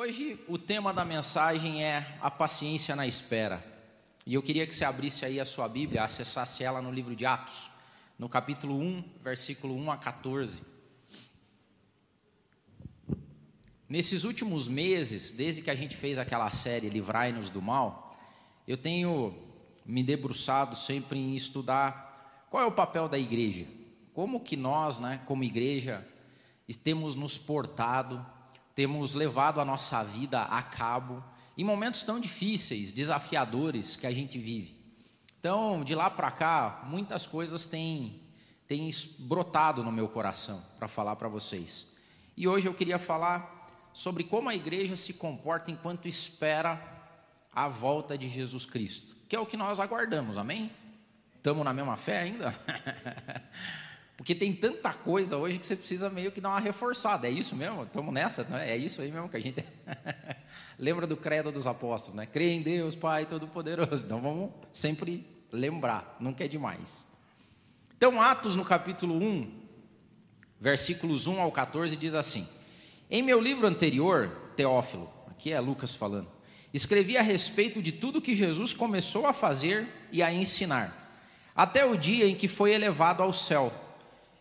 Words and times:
Hoje 0.00 0.38
o 0.46 0.56
tema 0.56 0.94
da 0.94 1.04
mensagem 1.04 1.82
é 1.82 2.16
a 2.20 2.30
paciência 2.30 2.94
na 2.94 3.04
espera. 3.04 3.64
E 4.24 4.32
eu 4.32 4.40
queria 4.40 4.64
que 4.64 4.72
você 4.72 4.84
abrisse 4.84 5.24
aí 5.24 5.40
a 5.40 5.44
sua 5.44 5.68
Bíblia, 5.68 6.04
acessasse 6.04 6.62
ela 6.62 6.80
no 6.80 6.92
livro 6.92 7.16
de 7.16 7.26
Atos, 7.26 7.68
no 8.16 8.28
capítulo 8.28 8.78
1, 8.78 9.02
versículo 9.20 9.74
1 9.74 9.90
a 9.90 9.96
14. 9.96 10.62
Nesses 13.88 14.22
últimos 14.22 14.68
meses, 14.68 15.32
desde 15.32 15.62
que 15.62 15.70
a 15.70 15.74
gente 15.74 15.96
fez 15.96 16.16
aquela 16.16 16.48
série 16.52 16.88
Livrai-nos 16.88 17.50
do 17.50 17.60
Mal, 17.60 18.16
eu 18.68 18.76
tenho 18.76 19.36
me 19.84 20.04
debruçado 20.04 20.76
sempre 20.76 21.18
em 21.18 21.34
estudar 21.34 22.46
qual 22.50 22.62
é 22.62 22.66
o 22.66 22.70
papel 22.70 23.08
da 23.08 23.18
igreja. 23.18 23.66
Como 24.14 24.44
que 24.44 24.56
nós, 24.56 25.00
né, 25.00 25.20
como 25.26 25.42
igreja, 25.42 26.06
temos 26.84 27.16
nos 27.16 27.36
portado 27.36 28.24
temos 28.78 29.12
levado 29.12 29.60
a 29.60 29.64
nossa 29.64 30.04
vida 30.04 30.40
a 30.40 30.62
cabo 30.62 31.20
em 31.56 31.64
momentos 31.64 32.04
tão 32.04 32.20
difíceis, 32.20 32.92
desafiadores 32.92 33.96
que 33.96 34.06
a 34.06 34.12
gente 34.12 34.38
vive. 34.38 34.80
Então, 35.40 35.82
de 35.82 35.96
lá 35.96 36.08
para 36.08 36.30
cá, 36.30 36.84
muitas 36.86 37.26
coisas 37.26 37.66
têm, 37.66 38.22
têm 38.68 38.88
brotado 39.18 39.82
no 39.82 39.90
meu 39.90 40.08
coração 40.08 40.64
para 40.78 40.86
falar 40.86 41.16
para 41.16 41.26
vocês. 41.26 41.96
E 42.36 42.46
hoje 42.46 42.68
eu 42.68 42.72
queria 42.72 43.00
falar 43.00 43.68
sobre 43.92 44.22
como 44.22 44.48
a 44.48 44.54
igreja 44.54 44.96
se 44.96 45.12
comporta 45.12 45.72
enquanto 45.72 46.06
espera 46.06 46.80
a 47.52 47.66
volta 47.66 48.16
de 48.16 48.28
Jesus 48.28 48.64
Cristo, 48.64 49.16
que 49.28 49.34
é 49.34 49.40
o 49.40 49.46
que 49.46 49.56
nós 49.56 49.80
aguardamos, 49.80 50.38
amém? 50.38 50.70
Estamos 51.34 51.64
na 51.64 51.72
mesma 51.72 51.96
fé 51.96 52.20
ainda? 52.20 52.56
Porque 54.18 54.34
tem 54.34 54.52
tanta 54.52 54.92
coisa 54.92 55.36
hoje 55.36 55.60
que 55.60 55.64
você 55.64 55.76
precisa 55.76 56.10
meio 56.10 56.32
que 56.32 56.40
dar 56.40 56.48
uma 56.48 56.58
reforçada. 56.58 57.28
É 57.28 57.30
isso 57.30 57.54
mesmo? 57.54 57.84
Estamos 57.84 58.12
nessa? 58.12 58.44
Não 58.50 58.58
é? 58.58 58.72
é 58.72 58.76
isso 58.76 59.00
aí 59.00 59.12
mesmo 59.12 59.28
que 59.28 59.36
a 59.36 59.40
gente. 59.40 59.64
Lembra 60.76 61.06
do 61.06 61.16
credo 61.16 61.52
dos 61.52 61.68
apóstolos, 61.68 62.16
né? 62.16 62.26
Crê 62.26 62.50
em 62.50 62.60
Deus, 62.60 62.96
Pai 62.96 63.26
Todo-Poderoso. 63.26 64.04
Então 64.04 64.20
vamos 64.20 64.50
sempre 64.72 65.24
lembrar, 65.52 66.16
nunca 66.18 66.44
é 66.44 66.48
demais. 66.48 67.06
Então, 67.96 68.20
Atos 68.20 68.56
no 68.56 68.64
capítulo 68.64 69.14
1, 69.14 69.52
versículos 70.60 71.28
1 71.28 71.40
ao 71.40 71.52
14, 71.52 71.96
diz 71.96 72.12
assim: 72.12 72.48
Em 73.08 73.22
meu 73.22 73.40
livro 73.40 73.68
anterior, 73.68 74.50
Teófilo, 74.56 75.08
aqui 75.28 75.52
é 75.52 75.60
Lucas 75.60 75.94
falando, 75.94 76.28
escrevi 76.74 77.16
a 77.16 77.22
respeito 77.22 77.80
de 77.80 77.92
tudo 77.92 78.20
que 78.20 78.34
Jesus 78.34 78.74
começou 78.74 79.28
a 79.28 79.32
fazer 79.32 79.86
e 80.10 80.24
a 80.24 80.32
ensinar, 80.32 81.22
até 81.54 81.86
o 81.86 81.96
dia 81.96 82.26
em 82.26 82.34
que 82.34 82.48
foi 82.48 82.72
elevado 82.72 83.22
ao 83.22 83.32
céu 83.32 83.72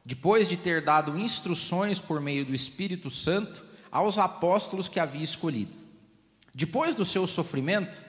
depois 0.07 0.47
de 0.47 0.55
ter 0.55 0.81
dado 0.81 1.19
instruções 1.19 1.99
por 1.99 2.21
meio 2.21 2.45
do 2.45 2.55
Espírito 2.55 3.09
Santo 3.09 3.61
aos 3.91 4.17
apóstolos 4.17 4.87
que 4.87 5.01
havia 5.01 5.21
escolhido. 5.21 5.73
Depois 6.55 6.95
do 6.95 7.03
seu 7.03 7.27
sofrimento, 7.27 8.01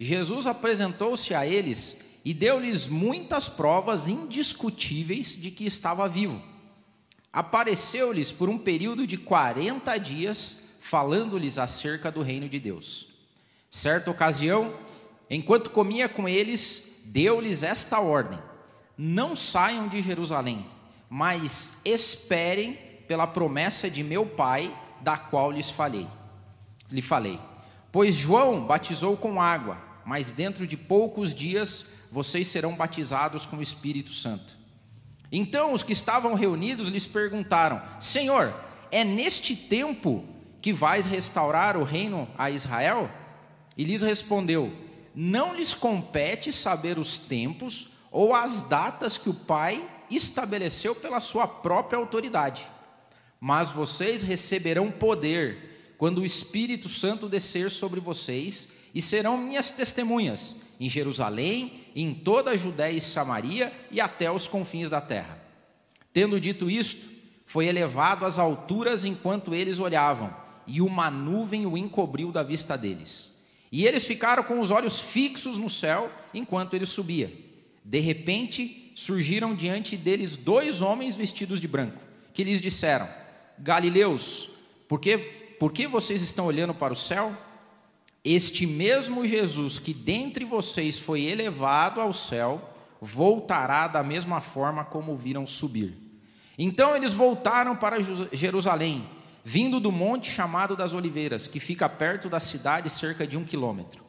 Jesus 0.00 0.48
apresentou-se 0.48 1.32
a 1.32 1.46
eles 1.46 2.18
e 2.24 2.34
deu-lhes 2.34 2.88
muitas 2.88 3.48
provas 3.48 4.08
indiscutíveis 4.08 5.40
de 5.40 5.52
que 5.52 5.64
estava 5.64 6.08
vivo. 6.08 6.42
Apareceu-lhes 7.32 8.32
por 8.32 8.48
um 8.48 8.58
período 8.58 9.06
de 9.06 9.16
40 9.16 9.96
dias, 9.98 10.58
falando-lhes 10.80 11.56
acerca 11.56 12.10
do 12.10 12.20
reino 12.20 12.48
de 12.48 12.58
Deus. 12.58 13.10
Certa 13.70 14.10
ocasião, 14.10 14.74
enquanto 15.30 15.70
comia 15.70 16.08
com 16.08 16.28
eles, 16.28 16.98
deu-lhes 17.04 17.62
esta 17.62 18.00
ordem: 18.00 18.40
Não 18.98 19.36
saiam 19.36 19.86
de 19.86 20.02
Jerusalém 20.02 20.73
mas 21.08 21.78
esperem 21.84 22.74
pela 23.06 23.26
promessa 23.26 23.90
de 23.90 24.02
meu 24.02 24.26
Pai, 24.26 24.74
da 25.00 25.16
qual 25.16 25.50
lhes 25.50 25.70
falei. 25.70 26.06
Lhe 26.90 27.02
falei. 27.02 27.38
Pois 27.92 28.14
João 28.14 28.64
batizou 28.64 29.16
com 29.16 29.40
água, 29.40 29.78
mas 30.04 30.32
dentro 30.32 30.66
de 30.66 30.76
poucos 30.76 31.34
dias 31.34 31.86
vocês 32.10 32.46
serão 32.46 32.74
batizados 32.74 33.46
com 33.46 33.56
o 33.56 33.62
Espírito 33.62 34.10
Santo. 34.10 34.56
Então 35.30 35.72
os 35.72 35.82
que 35.82 35.92
estavam 35.92 36.34
reunidos 36.34 36.88
lhes 36.88 37.06
perguntaram: 37.06 37.82
Senhor, 38.00 38.54
é 38.90 39.04
neste 39.04 39.56
tempo 39.56 40.24
que 40.62 40.72
vais 40.72 41.06
restaurar 41.06 41.76
o 41.76 41.84
reino 41.84 42.28
a 42.38 42.50
Israel? 42.50 43.10
E 43.76 43.84
lhes 43.84 44.02
respondeu: 44.02 44.72
Não 45.14 45.54
lhes 45.54 45.74
compete 45.74 46.52
saber 46.52 46.98
os 46.98 47.16
tempos 47.16 47.88
ou 48.10 48.34
as 48.34 48.62
datas 48.62 49.18
que 49.18 49.28
o 49.28 49.34
Pai 49.34 49.84
estabeleceu 50.10 50.94
pela 50.94 51.20
sua 51.20 51.46
própria 51.46 51.98
autoridade. 51.98 52.66
Mas 53.40 53.70
vocês 53.70 54.22
receberão 54.22 54.90
poder 54.90 55.94
quando 55.98 56.20
o 56.20 56.24
Espírito 56.24 56.88
Santo 56.88 57.28
descer 57.28 57.70
sobre 57.70 58.00
vocês 58.00 58.68
e 58.94 59.02
serão 59.02 59.36
minhas 59.36 59.70
testemunhas 59.70 60.56
em 60.78 60.88
Jerusalém, 60.88 61.84
em 61.94 62.14
toda 62.14 62.50
a 62.50 62.56
Judéia 62.56 62.96
e 62.96 63.00
Samaria 63.00 63.72
e 63.90 64.00
até 64.00 64.30
os 64.30 64.46
confins 64.46 64.90
da 64.90 65.00
terra. 65.00 65.38
Tendo 66.12 66.40
dito 66.40 66.70
isto, 66.70 67.10
foi 67.46 67.66
elevado 67.66 68.24
às 68.24 68.38
alturas 68.38 69.04
enquanto 69.04 69.54
eles 69.54 69.78
olhavam, 69.78 70.34
e 70.66 70.80
uma 70.80 71.10
nuvem 71.10 71.66
o 71.66 71.76
encobriu 71.76 72.32
da 72.32 72.42
vista 72.42 72.76
deles. 72.76 73.38
E 73.70 73.86
eles 73.86 74.04
ficaram 74.04 74.42
com 74.42 74.60
os 74.60 74.70
olhos 74.70 75.00
fixos 75.00 75.58
no 75.58 75.68
céu 75.68 76.10
enquanto 76.32 76.74
ele 76.74 76.86
subia. 76.86 77.43
De 77.84 78.00
repente, 78.00 78.92
surgiram 78.94 79.54
diante 79.54 79.96
deles 79.96 80.36
dois 80.36 80.80
homens 80.80 81.14
vestidos 81.14 81.60
de 81.60 81.68
branco, 81.68 82.00
que 82.32 82.42
lhes 82.42 82.60
disseram: 82.60 83.08
Galileus, 83.58 84.48
por 84.88 84.98
que, 84.98 85.18
por 85.58 85.72
que 85.72 85.86
vocês 85.86 86.22
estão 86.22 86.46
olhando 86.46 86.72
para 86.72 86.92
o 86.92 86.96
céu? 86.96 87.36
Este 88.24 88.66
mesmo 88.66 89.26
Jesus 89.26 89.78
que 89.78 89.92
dentre 89.92 90.46
vocês 90.46 90.98
foi 90.98 91.24
elevado 91.24 92.00
ao 92.00 92.12
céu, 92.12 92.70
voltará 92.98 93.86
da 93.86 94.02
mesma 94.02 94.40
forma 94.40 94.82
como 94.82 95.12
o 95.12 95.16
viram 95.16 95.44
subir. 95.44 95.94
Então 96.56 96.96
eles 96.96 97.12
voltaram 97.12 97.76
para 97.76 97.98
Jerusalém, 98.32 99.06
vindo 99.44 99.78
do 99.78 99.92
monte 99.92 100.30
chamado 100.30 100.74
das 100.74 100.94
Oliveiras, 100.94 101.46
que 101.46 101.60
fica 101.60 101.86
perto 101.86 102.30
da 102.30 102.40
cidade, 102.40 102.88
cerca 102.88 103.26
de 103.26 103.36
um 103.36 103.44
quilômetro. 103.44 104.02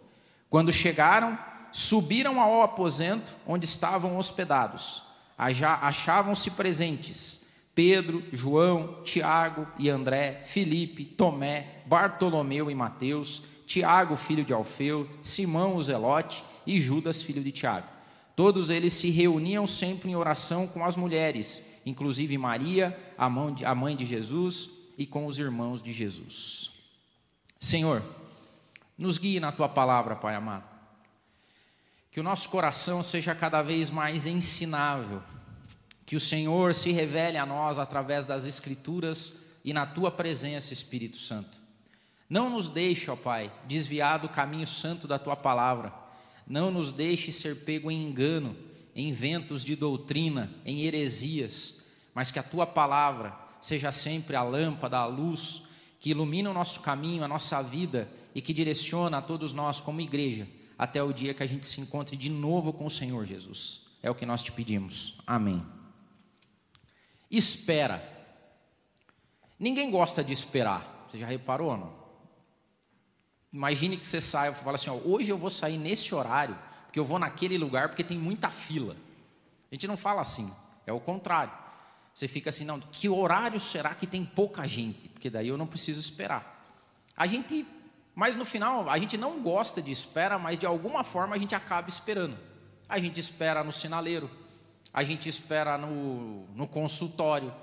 Quando 0.49 0.71
chegaram, 0.71 1.37
subiram 1.75 2.39
ao 2.39 2.61
aposento 2.61 3.33
onde 3.45 3.65
estavam 3.65 4.17
hospedados. 4.17 5.03
Achavam-se 5.37 6.49
presentes 6.51 7.45
Pedro, 7.75 8.23
João, 8.31 9.03
Tiago 9.03 9.67
e 9.77 9.89
André, 9.89 10.41
Filipe, 10.45 11.03
Tomé, 11.03 11.81
Bartolomeu 11.85 12.71
e 12.71 12.75
Mateus, 12.75 13.43
Tiago, 13.67 14.15
filho 14.15 14.45
de 14.45 14.53
Alfeu, 14.53 15.05
Simão 15.21 15.75
o 15.75 15.83
Zelote 15.83 16.45
e 16.65 16.79
Judas, 16.79 17.21
filho 17.21 17.43
de 17.43 17.51
Tiago. 17.51 17.87
Todos 18.37 18.69
eles 18.69 18.93
se 18.93 19.09
reuniam 19.09 19.67
sempre 19.67 20.09
em 20.09 20.15
oração 20.15 20.67
com 20.67 20.85
as 20.85 20.95
mulheres, 20.95 21.61
inclusive 21.85 22.37
Maria, 22.37 22.97
a 23.17 23.29
mãe 23.75 23.97
de 23.97 24.05
Jesus, 24.05 24.69
e 24.97 25.05
com 25.05 25.25
os 25.25 25.37
irmãos 25.37 25.83
de 25.83 25.91
Jesus. 25.91 26.71
Senhor, 27.59 28.01
nos 28.97 29.17
guie 29.17 29.41
na 29.41 29.51
tua 29.51 29.67
palavra, 29.67 30.15
Pai 30.15 30.35
amado. 30.35 30.74
Que 32.15 32.21
o 32.21 32.23
nosso 32.23 32.47
coração 32.47 33.03
seja 33.03 33.35
cada 33.35 33.61
vez 33.61 33.89
mais 33.89 34.25
ensinável. 34.25 35.21
Que 36.05 36.15
o 36.15 36.19
Senhor 36.19 36.73
se 36.73 36.93
revele 36.93 37.37
a 37.37 37.45
nós 37.45 37.77
através 37.77 38.25
das 38.25 38.45
Escrituras 38.45 39.47
e 39.65 39.73
na 39.73 39.85
tua 39.85 40.09
presença, 40.09 40.71
Espírito 40.71 41.17
Santo. 41.17 41.57
Não 42.29 42.49
nos 42.49 42.69
deixe, 42.69 43.11
ó 43.11 43.17
Pai, 43.17 43.51
desviar 43.67 44.19
do 44.19 44.29
caminho 44.29 44.65
santo 44.65 45.09
da 45.09 45.19
tua 45.19 45.35
palavra. 45.35 45.93
Não 46.47 46.71
nos 46.71 46.89
deixe 46.89 47.33
ser 47.33 47.65
pego 47.65 47.91
em 47.91 48.07
engano, 48.07 48.55
em 48.95 49.11
ventos 49.11 49.61
de 49.61 49.75
doutrina, 49.75 50.49
em 50.65 50.83
heresias, 50.83 51.83
mas 52.13 52.31
que 52.31 52.39
a 52.39 52.43
tua 52.43 52.65
palavra 52.65 53.37
seja 53.59 53.91
sempre 53.91 54.37
a 54.37 54.41
lâmpada, 54.41 54.99
a 54.99 55.05
luz 55.05 55.63
que 55.99 56.11
ilumina 56.11 56.49
o 56.49 56.53
nosso 56.53 56.79
caminho, 56.79 57.25
a 57.25 57.27
nossa 57.27 57.61
vida 57.61 58.09
e 58.33 58.41
que 58.41 58.53
direciona 58.53 59.17
a 59.17 59.21
todos 59.21 59.51
nós 59.51 59.81
como 59.81 59.99
igreja 59.99 60.47
até 60.77 61.01
o 61.01 61.13
dia 61.13 61.33
que 61.33 61.43
a 61.43 61.45
gente 61.45 61.65
se 61.65 61.79
encontre 61.79 62.15
de 62.15 62.29
novo 62.29 62.73
com 62.73 62.85
o 62.85 62.91
Senhor 62.91 63.25
Jesus. 63.25 63.85
É 64.01 64.09
o 64.09 64.15
que 64.15 64.25
nós 64.25 64.43
te 64.43 64.51
pedimos. 64.51 65.17
Amém. 65.25 65.65
Espera. 67.29 68.03
Ninguém 69.59 69.89
gosta 69.89 70.23
de 70.23 70.33
esperar. 70.33 71.07
Você 71.09 71.17
já 71.17 71.25
reparou 71.25 71.71
ou 71.71 71.77
não? 71.77 72.05
Imagine 73.51 73.95
que 73.95 74.05
você 74.05 74.19
sai 74.19 74.51
e 74.51 74.53
fala 74.53 74.75
assim: 74.75 74.89
ó, 74.89 74.95
hoje 74.95 75.31
eu 75.31 75.37
vou 75.37 75.49
sair 75.49 75.77
nesse 75.77 76.13
horário, 76.13 76.57
porque 76.85 76.99
eu 76.99 77.05
vou 77.05 77.17
naquele 77.17 77.57
lugar 77.57 77.89
porque 77.89 78.03
tem 78.03 78.17
muita 78.17 78.49
fila. 78.49 78.95
A 79.71 79.75
gente 79.75 79.87
não 79.87 79.97
fala 79.97 80.21
assim, 80.21 80.51
é 80.85 80.93
o 80.93 80.99
contrário. 80.99 81.53
Você 82.13 82.27
fica 82.27 82.49
assim, 82.49 82.63
não, 82.63 82.79
que 82.79 83.09
horário 83.09 83.59
será 83.59 83.93
que 83.93 84.07
tem 84.07 84.23
pouca 84.23 84.67
gente? 84.67 85.09
Porque 85.09 85.29
daí 85.29 85.47
eu 85.47 85.57
não 85.57 85.67
preciso 85.67 85.99
esperar. 85.99 86.63
A 87.15 87.27
gente 87.27 87.65
mas 88.15 88.37
no 88.37 88.45
final, 88.45 88.89
a 88.89 88.97
gente 88.97 89.17
não 89.17 89.41
gosta 89.41 89.81
de 89.81 89.91
espera, 89.91 90.39
mas 90.39 90.57
de 90.57 90.65
alguma 90.65 91.03
forma 91.03 91.35
a 91.35 91.37
gente 91.37 91.53
acaba 91.53 91.89
esperando. 91.89 92.37
A 92.87 92.97
gente 92.97 93.19
espera 93.19 93.61
no 93.61 93.73
sinaleiro, 93.73 94.31
a 94.93 95.03
gente 95.03 95.27
espera 95.27 95.77
no, 95.77 96.45
no 96.55 96.65
consultório, 96.65 97.53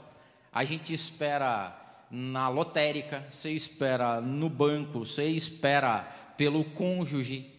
a 0.53 0.63
gente 0.65 0.93
espera 0.93 2.05
na 2.11 2.51
lotérica, 2.51 3.25
você 3.31 3.53
espera 3.53 4.21
no 4.21 4.51
banco, 4.51 4.99
você 4.99 5.29
espera 5.29 6.03
pelo 6.37 6.63
cônjuge, 6.67 7.51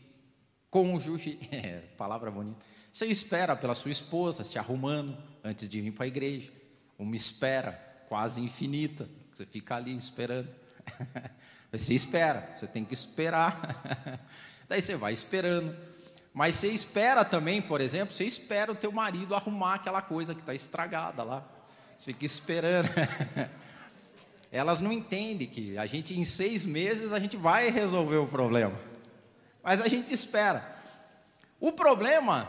cônjuge, 0.69 1.39
é, 1.51 1.79
palavra 1.97 2.29
bonita. 2.29 2.63
Você 2.91 3.07
espera 3.07 3.55
pela 3.55 3.73
sua 3.73 3.89
esposa 3.89 4.43
se 4.43 4.59
arrumando 4.59 5.17
antes 5.43 5.67
de 5.67 5.81
vir 5.81 5.93
para 5.93 6.05
a 6.05 6.07
igreja. 6.07 6.51
Uma 6.99 7.15
espera 7.15 7.71
quase 8.07 8.39
infinita. 8.39 9.09
Você 9.33 9.47
fica 9.47 9.75
ali 9.75 9.97
esperando. 9.97 10.47
Você 11.73 11.95
espera, 11.95 12.47
você 12.55 12.67
tem 12.67 12.85
que 12.85 12.93
esperar. 12.93 14.19
Daí 14.69 14.79
você 14.79 14.95
vai 14.95 15.11
esperando. 15.11 15.75
Mas 16.31 16.55
você 16.55 16.67
espera 16.67 17.25
também, 17.25 17.61
por 17.61 17.81
exemplo, 17.81 18.13
você 18.13 18.23
espera 18.23 18.71
o 18.71 18.75
teu 18.75 18.91
marido 18.91 19.33
arrumar 19.33 19.75
aquela 19.75 20.01
coisa 20.01 20.35
que 20.35 20.41
está 20.41 20.53
estragada 20.53 21.23
lá. 21.23 21.43
Você 21.97 22.13
fica 22.13 22.25
esperando. 22.25 22.89
Elas 24.51 24.79
não 24.79 24.91
entendem 24.91 25.47
que 25.47 25.75
a 25.77 25.87
gente, 25.87 26.17
em 26.17 26.23
seis 26.23 26.63
meses, 26.63 27.11
a 27.11 27.19
gente 27.19 27.35
vai 27.35 27.71
resolver 27.71 28.17
o 28.17 28.27
problema. 28.27 28.79
Mas 29.63 29.81
a 29.81 29.87
gente 29.87 30.13
espera. 30.13 30.77
O 31.59 31.71
problema 31.71 32.47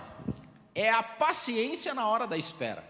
é 0.74 0.90
a 0.90 1.02
paciência 1.02 1.94
na 1.94 2.06
hora 2.06 2.26
da 2.26 2.36
espera. 2.36 2.84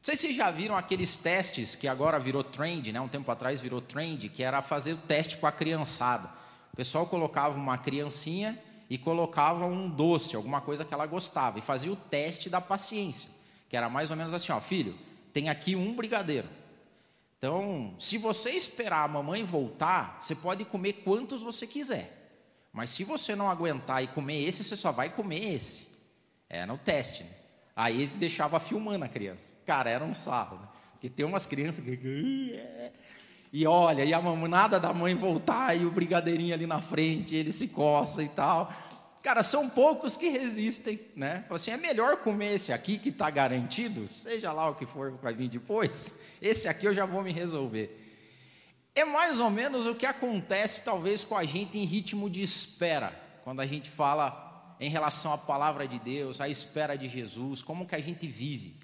Não 0.00 0.04
sei 0.06 0.16
se 0.16 0.22
vocês 0.22 0.36
já 0.36 0.50
viram 0.50 0.74
aqueles 0.74 1.18
testes 1.18 1.74
que 1.74 1.86
agora 1.86 2.18
virou 2.18 2.42
trend, 2.42 2.90
né? 2.90 2.98
Um 2.98 3.08
tempo 3.08 3.30
atrás 3.30 3.60
virou 3.60 3.82
trend, 3.82 4.30
que 4.30 4.42
era 4.42 4.62
fazer 4.62 4.94
o 4.94 4.96
teste 4.96 5.36
com 5.36 5.46
a 5.46 5.52
criançada. 5.52 6.30
O 6.72 6.76
pessoal 6.76 7.06
colocava 7.06 7.54
uma 7.54 7.76
criancinha 7.76 8.58
e 8.88 8.96
colocava 8.96 9.66
um 9.66 9.90
doce, 9.90 10.34
alguma 10.34 10.62
coisa 10.62 10.86
que 10.86 10.94
ela 10.94 11.04
gostava, 11.04 11.58
e 11.58 11.62
fazia 11.62 11.92
o 11.92 11.96
teste 11.96 12.48
da 12.48 12.62
paciência, 12.62 13.28
que 13.68 13.76
era 13.76 13.90
mais 13.90 14.10
ou 14.10 14.16
menos 14.16 14.32
assim, 14.32 14.50
ó, 14.52 14.58
filho, 14.58 14.98
tem 15.34 15.50
aqui 15.50 15.76
um 15.76 15.94
brigadeiro. 15.94 16.48
Então, 17.36 17.94
se 17.98 18.16
você 18.16 18.52
esperar 18.52 19.04
a 19.04 19.08
mamãe 19.08 19.44
voltar, 19.44 20.16
você 20.18 20.34
pode 20.34 20.64
comer 20.64 20.94
quantos 21.04 21.42
você 21.42 21.66
quiser. 21.66 22.32
Mas 22.72 22.88
se 22.88 23.04
você 23.04 23.36
não 23.36 23.50
aguentar 23.50 24.02
e 24.02 24.08
comer 24.08 24.42
esse, 24.44 24.64
você 24.64 24.76
só 24.76 24.92
vai 24.92 25.10
comer 25.10 25.54
esse. 25.54 25.88
É 26.48 26.64
no 26.64 26.78
teste. 26.78 27.22
Né? 27.22 27.39
Aí 27.74 28.06
deixava 28.06 28.58
filmando 28.60 29.04
a 29.04 29.08
criança. 29.08 29.54
Cara, 29.64 29.90
era 29.90 30.04
um 30.04 30.14
sarro. 30.14 30.58
Né? 30.58 30.68
Porque 30.92 31.08
tem 31.08 31.24
umas 31.24 31.46
crianças 31.46 31.82
que. 31.84 32.60
E 33.52 33.66
olha, 33.66 34.04
e 34.04 34.14
a 34.14 34.20
nada 34.20 34.78
da 34.78 34.92
mãe 34.92 35.14
voltar 35.14 35.76
e 35.76 35.84
o 35.84 35.90
brigadeirinho 35.90 36.54
ali 36.54 36.66
na 36.66 36.80
frente, 36.80 37.34
ele 37.34 37.50
se 37.50 37.66
coça 37.68 38.22
e 38.22 38.28
tal. 38.28 38.72
Cara, 39.22 39.42
são 39.42 39.68
poucos 39.68 40.16
que 40.16 40.28
resistem, 40.28 41.00
né? 41.14 41.44
Assim, 41.50 41.70
é 41.70 41.76
melhor 41.76 42.18
comer 42.18 42.54
esse 42.54 42.72
aqui 42.72 42.96
que 42.96 43.10
está 43.10 43.28
garantido, 43.28 44.06
seja 44.08 44.52
lá 44.52 44.70
o 44.70 44.74
que 44.74 44.86
for 44.86 45.12
que 45.12 45.22
vai 45.22 45.34
vir 45.34 45.48
depois. 45.48 46.14
Esse 46.40 46.68
aqui 46.68 46.86
eu 46.86 46.94
já 46.94 47.04
vou 47.04 47.22
me 47.22 47.32
resolver. 47.32 48.08
É 48.94 49.04
mais 49.04 49.38
ou 49.38 49.50
menos 49.50 49.86
o 49.86 49.94
que 49.94 50.06
acontece, 50.06 50.82
talvez, 50.82 51.22
com 51.22 51.36
a 51.36 51.44
gente 51.44 51.76
em 51.76 51.84
ritmo 51.84 52.30
de 52.30 52.42
espera, 52.42 53.12
quando 53.44 53.60
a 53.60 53.66
gente 53.66 53.90
fala 53.90 54.49
em 54.80 54.88
relação 54.88 55.32
à 55.32 55.38
palavra 55.38 55.86
de 55.86 55.98
Deus, 55.98 56.40
à 56.40 56.48
espera 56.48 56.96
de 56.96 57.06
Jesus, 57.06 57.62
como 57.62 57.86
que 57.86 57.94
a 57.94 58.00
gente 58.00 58.26
vive. 58.26 58.74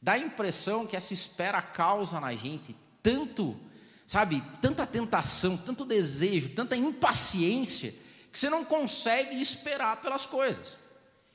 Dá 0.00 0.12
a 0.12 0.18
impressão 0.18 0.86
que 0.86 0.94
essa 0.94 1.14
espera 1.14 1.62
causa 1.62 2.20
na 2.20 2.36
gente 2.36 2.76
tanto, 3.02 3.58
sabe, 4.06 4.42
tanta 4.60 4.86
tentação, 4.86 5.56
tanto 5.56 5.86
desejo, 5.86 6.50
tanta 6.50 6.76
impaciência, 6.76 7.94
que 8.30 8.38
você 8.38 8.50
não 8.50 8.62
consegue 8.62 9.40
esperar 9.40 10.02
pelas 10.02 10.26
coisas. 10.26 10.76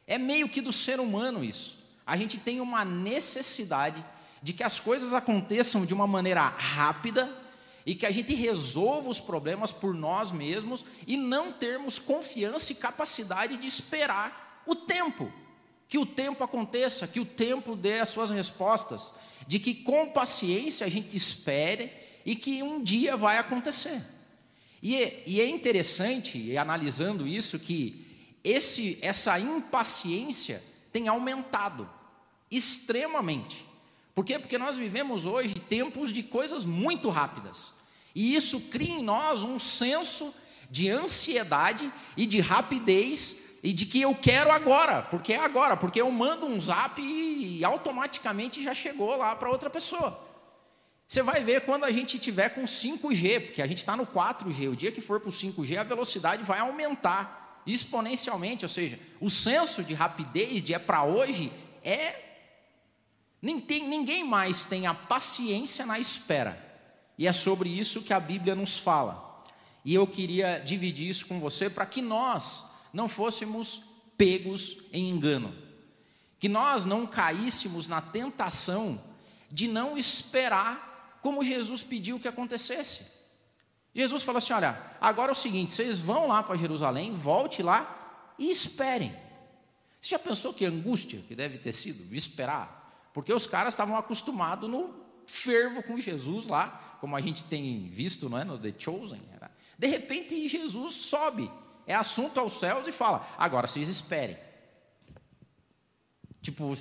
É 0.05 0.17
meio 0.17 0.47
que 0.47 0.61
do 0.61 0.71
ser 0.71 0.99
humano 0.99 1.43
isso. 1.43 1.77
A 2.05 2.15
gente 2.15 2.37
tem 2.37 2.61
uma 2.61 2.85
necessidade 2.85 4.03
de 4.43 4.53
que 4.53 4.63
as 4.63 4.79
coisas 4.79 5.13
aconteçam 5.13 5.85
de 5.85 5.93
uma 5.93 6.05
maneira 6.05 6.47
rápida 6.47 7.29
e 7.87 7.95
que 7.95 8.05
a 8.05 8.11
gente 8.11 8.33
resolva 8.35 9.09
os 9.09 9.17
problemas 9.17 9.71
por 9.71 9.93
nós 9.93 10.29
mesmos 10.29 10.83
e 11.07 11.15
não 11.15 11.53
termos 11.53 11.97
confiança 11.97 12.73
e 12.73 12.75
capacidade 12.75 13.55
de 13.55 13.65
esperar 13.65 14.61
o 14.67 14.75
tempo. 14.75 15.31
Que 15.87 15.97
o 15.97 16.05
tempo 16.05 16.43
aconteça, 16.43 17.07
que 17.07 17.21
o 17.21 17.25
tempo 17.25 17.77
dê 17.77 18.01
as 18.01 18.09
suas 18.09 18.29
respostas, 18.29 19.13
de 19.47 19.57
que 19.57 19.73
com 19.73 20.09
paciência 20.09 20.85
a 20.85 20.89
gente 20.89 21.15
espere 21.15 21.89
e 22.25 22.35
que 22.35 22.61
um 22.61 22.83
dia 22.83 23.15
vai 23.15 23.37
acontecer. 23.37 24.01
E 24.83 24.97
é, 24.97 25.23
e 25.25 25.39
é 25.39 25.47
interessante, 25.47 26.57
analisando 26.57 27.25
isso, 27.25 27.57
que 27.57 28.05
esse, 28.43 28.99
essa 29.01 29.39
impaciência 29.39 30.61
tem 30.91 31.07
aumentado 31.07 31.89
extremamente. 32.51 33.66
Por 34.17 34.25
quê? 34.25 34.39
Porque 34.39 34.57
nós 34.57 34.75
vivemos 34.75 35.27
hoje 35.27 35.53
tempos 35.53 36.11
de 36.11 36.23
coisas 36.23 36.65
muito 36.65 37.07
rápidas. 37.07 37.75
E 38.15 38.33
isso 38.33 38.59
cria 38.61 38.95
em 38.95 39.03
nós 39.03 39.43
um 39.43 39.59
senso 39.59 40.33
de 40.71 40.89
ansiedade 40.89 41.93
e 42.17 42.25
de 42.25 42.39
rapidez 42.39 43.59
e 43.61 43.71
de 43.71 43.85
que 43.85 44.01
eu 44.01 44.15
quero 44.15 44.49
agora, 44.49 45.03
porque 45.03 45.33
é 45.33 45.39
agora, 45.39 45.77
porque 45.77 46.01
eu 46.01 46.09
mando 46.09 46.47
um 46.47 46.59
zap 46.59 46.99
e 46.99 47.63
automaticamente 47.63 48.63
já 48.63 48.73
chegou 48.73 49.15
lá 49.15 49.35
para 49.35 49.51
outra 49.51 49.69
pessoa. 49.69 50.19
Você 51.07 51.21
vai 51.21 51.43
ver 51.43 51.61
quando 51.61 51.83
a 51.83 51.91
gente 51.91 52.17
tiver 52.17 52.49
com 52.49 52.63
5G, 52.63 53.45
porque 53.45 53.61
a 53.61 53.67
gente 53.67 53.77
está 53.77 53.95
no 53.95 54.07
4G, 54.07 54.71
o 54.71 54.75
dia 54.75 54.91
que 54.91 54.99
for 54.99 55.19
para 55.19 55.29
o 55.29 55.31
5G, 55.31 55.77
a 55.77 55.83
velocidade 55.83 56.41
vai 56.41 56.57
aumentar 56.57 57.61
exponencialmente, 57.67 58.65
ou 58.65 58.69
seja, 58.69 58.99
o 59.21 59.29
senso 59.29 59.83
de 59.83 59.93
rapidez, 59.93 60.63
de 60.63 60.73
é 60.73 60.79
para 60.79 61.03
hoje, 61.03 61.53
é. 61.83 62.23
Ninguém 63.41 64.23
mais 64.23 64.63
tem 64.63 64.87
a 64.87 64.93
paciência 64.93 65.85
na 65.85 65.99
espera. 65.99 66.65
E 67.17 67.27
é 67.27 67.33
sobre 67.33 67.69
isso 67.69 68.01
que 68.01 68.13
a 68.13 68.19
Bíblia 68.19 68.55
nos 68.55 68.77
fala. 68.77 69.43
E 69.83 69.93
eu 69.93 70.05
queria 70.05 70.59
dividir 70.59 71.07
isso 71.07 71.25
com 71.25 71.39
você 71.39 71.69
para 71.69 71.85
que 71.85 72.01
nós 72.01 72.65
não 72.91 73.07
fôssemos 73.07 73.83
pegos 74.17 74.77
em 74.91 75.09
engano. 75.09 75.55
Que 76.39 76.49
nós 76.49 76.85
não 76.85 77.07
caíssemos 77.07 77.87
na 77.87 78.01
tentação 78.01 79.01
de 79.49 79.67
não 79.67 79.97
esperar 79.97 81.19
como 81.21 81.43
Jesus 81.43 81.83
pediu 81.83 82.19
que 82.19 82.27
acontecesse. 82.27 83.17
Jesus 83.93 84.21
falou 84.23 84.37
assim: 84.37 84.53
olha, 84.53 84.79
agora 85.01 85.31
é 85.31 85.33
o 85.33 85.35
seguinte, 85.35 85.71
vocês 85.71 85.99
vão 85.99 86.27
lá 86.27 86.43
para 86.43 86.55
Jerusalém, 86.55 87.13
volte 87.13 87.63
lá 87.63 88.33
e 88.37 88.51
esperem. 88.51 89.15
Você 89.99 90.09
já 90.09 90.19
pensou 90.19 90.53
que 90.53 90.65
angústia 90.65 91.23
que 91.27 91.35
deve 91.35 91.57
ter 91.57 91.71
sido 91.71 92.13
esperar? 92.13 92.76
Porque 93.17 93.33
os 93.33 93.47
caras 93.47 93.73
estavam 93.73 93.97
acostumados 93.97 94.69
no 94.69 94.93
fervo 95.25 95.81
com 95.81 95.99
Jesus 95.99 96.45
lá, 96.45 96.97
como 97.01 97.15
a 97.15 97.19
gente 97.19 97.43
tem 97.45 97.89
visto 97.89 98.29
não 98.29 98.37
é, 98.37 98.43
no 98.43 98.59
The 98.59 98.71
Chosen. 98.77 99.19
Né? 99.21 99.49
De 99.75 99.87
repente, 99.87 100.47
Jesus 100.47 100.93
sobe, 100.93 101.51
é 101.87 101.95
assunto 101.95 102.39
aos 102.39 102.59
céus 102.59 102.87
e 102.87 102.91
fala: 102.91 103.27
agora 103.35 103.65
vocês 103.65 103.89
esperem. 103.89 104.37
Tipo, 106.43 106.77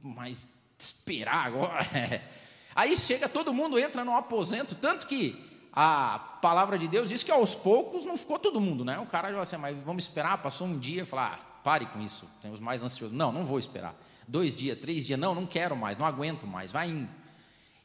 mas 0.00 0.46
esperar 0.78 1.46
agora? 1.46 1.80
Aí 2.72 2.96
chega, 2.96 3.28
todo 3.28 3.52
mundo 3.52 3.76
entra 3.76 4.04
no 4.04 4.14
aposento, 4.16 4.76
tanto 4.76 5.08
que 5.08 5.44
a 5.72 6.20
palavra 6.40 6.78
de 6.78 6.86
Deus 6.86 7.08
diz 7.08 7.24
que 7.24 7.32
aos 7.32 7.52
poucos 7.52 8.04
não 8.04 8.16
ficou 8.16 8.38
todo 8.38 8.60
mundo, 8.60 8.84
né? 8.84 9.00
O 9.00 9.06
cara 9.06 9.32
já 9.32 9.42
assim, 9.42 9.56
mas 9.56 9.76
vamos 9.78 10.04
esperar, 10.04 10.40
passou 10.40 10.68
um 10.68 10.78
dia, 10.78 11.04
falar, 11.04 11.34
ah, 11.34 11.60
pare 11.64 11.86
com 11.86 12.00
isso, 12.00 12.30
tem 12.40 12.52
os 12.52 12.60
mais 12.60 12.80
ansiosos. 12.84 13.16
Não, 13.16 13.32
não 13.32 13.44
vou 13.44 13.58
esperar. 13.58 13.92
Dois 14.26 14.56
dias, 14.56 14.78
três 14.78 15.06
dias, 15.06 15.18
não, 15.18 15.34
não 15.34 15.46
quero 15.46 15.76
mais, 15.76 15.98
não 15.98 16.06
aguento 16.06 16.46
mais, 16.46 16.72
vai 16.72 16.88
indo. 16.88 17.10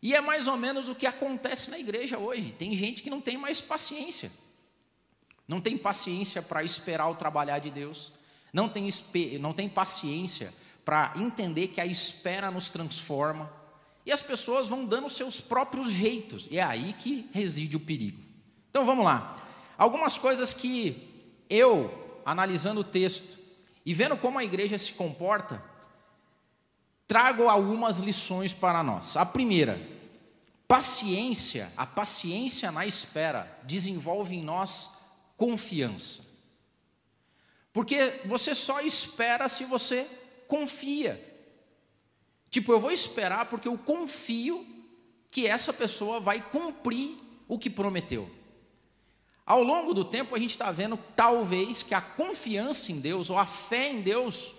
E 0.01 0.15
é 0.15 0.21
mais 0.21 0.47
ou 0.47 0.55
menos 0.55 0.87
o 0.87 0.95
que 0.95 1.05
acontece 1.05 1.69
na 1.69 1.77
igreja 1.77 2.17
hoje. 2.17 2.53
Tem 2.53 2.75
gente 2.75 3.03
que 3.03 3.09
não 3.09 3.19
tem 3.19 3.37
mais 3.37 3.59
paciência. 3.59 4.31
Não 5.47 5.59
tem 5.59 5.77
paciência 5.77 6.41
para 6.41 6.63
esperar 6.63 7.09
o 7.09 7.15
trabalhar 7.15 7.59
de 7.59 7.69
Deus. 7.69 8.13
Não 8.53 8.69
tem, 8.69 8.89
não 9.39 9.51
tem 9.51 9.67
paciência 9.67 10.53
para 10.85 11.13
entender 11.17 11.69
que 11.69 11.81
a 11.81 11.85
espera 11.85 12.49
nos 12.49 12.69
transforma. 12.69 13.51
E 14.05 14.11
as 14.11 14.21
pessoas 14.21 14.69
vão 14.69 14.85
dando 14.85 15.09
seus 15.09 15.41
próprios 15.41 15.91
jeitos. 15.91 16.47
E 16.49 16.57
é 16.57 16.63
aí 16.63 16.93
que 16.93 17.29
reside 17.33 17.75
o 17.75 17.79
perigo. 17.79 18.21
Então 18.69 18.85
vamos 18.85 19.03
lá. 19.03 19.37
Algumas 19.77 20.17
coisas 20.17 20.53
que 20.53 21.09
eu, 21.49 22.21
analisando 22.25 22.81
o 22.81 22.83
texto 22.83 23.37
e 23.85 23.93
vendo 23.93 24.15
como 24.17 24.39
a 24.39 24.43
igreja 24.43 24.77
se 24.77 24.93
comporta, 24.93 25.63
trago 27.09 27.49
algumas 27.49 27.97
lições 27.97 28.53
para 28.53 28.83
nós. 28.83 29.17
A 29.17 29.25
primeira, 29.25 29.81
paciência, 30.67 31.73
a 31.75 31.83
paciência 31.83 32.71
na 32.71 32.85
espera 32.85 33.59
desenvolve 33.63 34.35
em 34.35 34.43
nós 34.43 34.91
confiança. 35.35 36.23
Porque 37.73 38.21
você 38.25 38.53
só 38.53 38.79
espera 38.81 39.49
se 39.49 39.65
você 39.65 40.07
confia. 40.47 41.19
Tipo, 42.51 42.73
eu 42.73 42.79
vou 42.79 42.91
esperar 42.91 43.47
porque 43.47 43.67
eu 43.67 43.77
confio 43.77 44.63
que 45.31 45.47
essa 45.47 45.73
pessoa 45.73 46.19
vai 46.19 46.39
cumprir 46.51 47.17
o 47.47 47.57
que 47.57 47.71
prometeu. 47.71 48.29
Ao 49.47 49.63
longo 49.63 49.95
do 49.95 50.05
tempo, 50.05 50.35
a 50.35 50.39
gente 50.39 50.51
está 50.51 50.71
vendo, 50.71 50.95
talvez, 51.15 51.81
que 51.81 51.95
a 51.95 52.01
confiança 52.01 52.91
em 52.91 52.99
Deus 52.99 53.31
ou 53.31 53.37
a 53.39 53.47
fé 53.47 53.89
em 53.89 54.03
Deus 54.03 54.53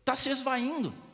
está 0.00 0.14
se 0.14 0.28
esvaindo. 0.28 1.07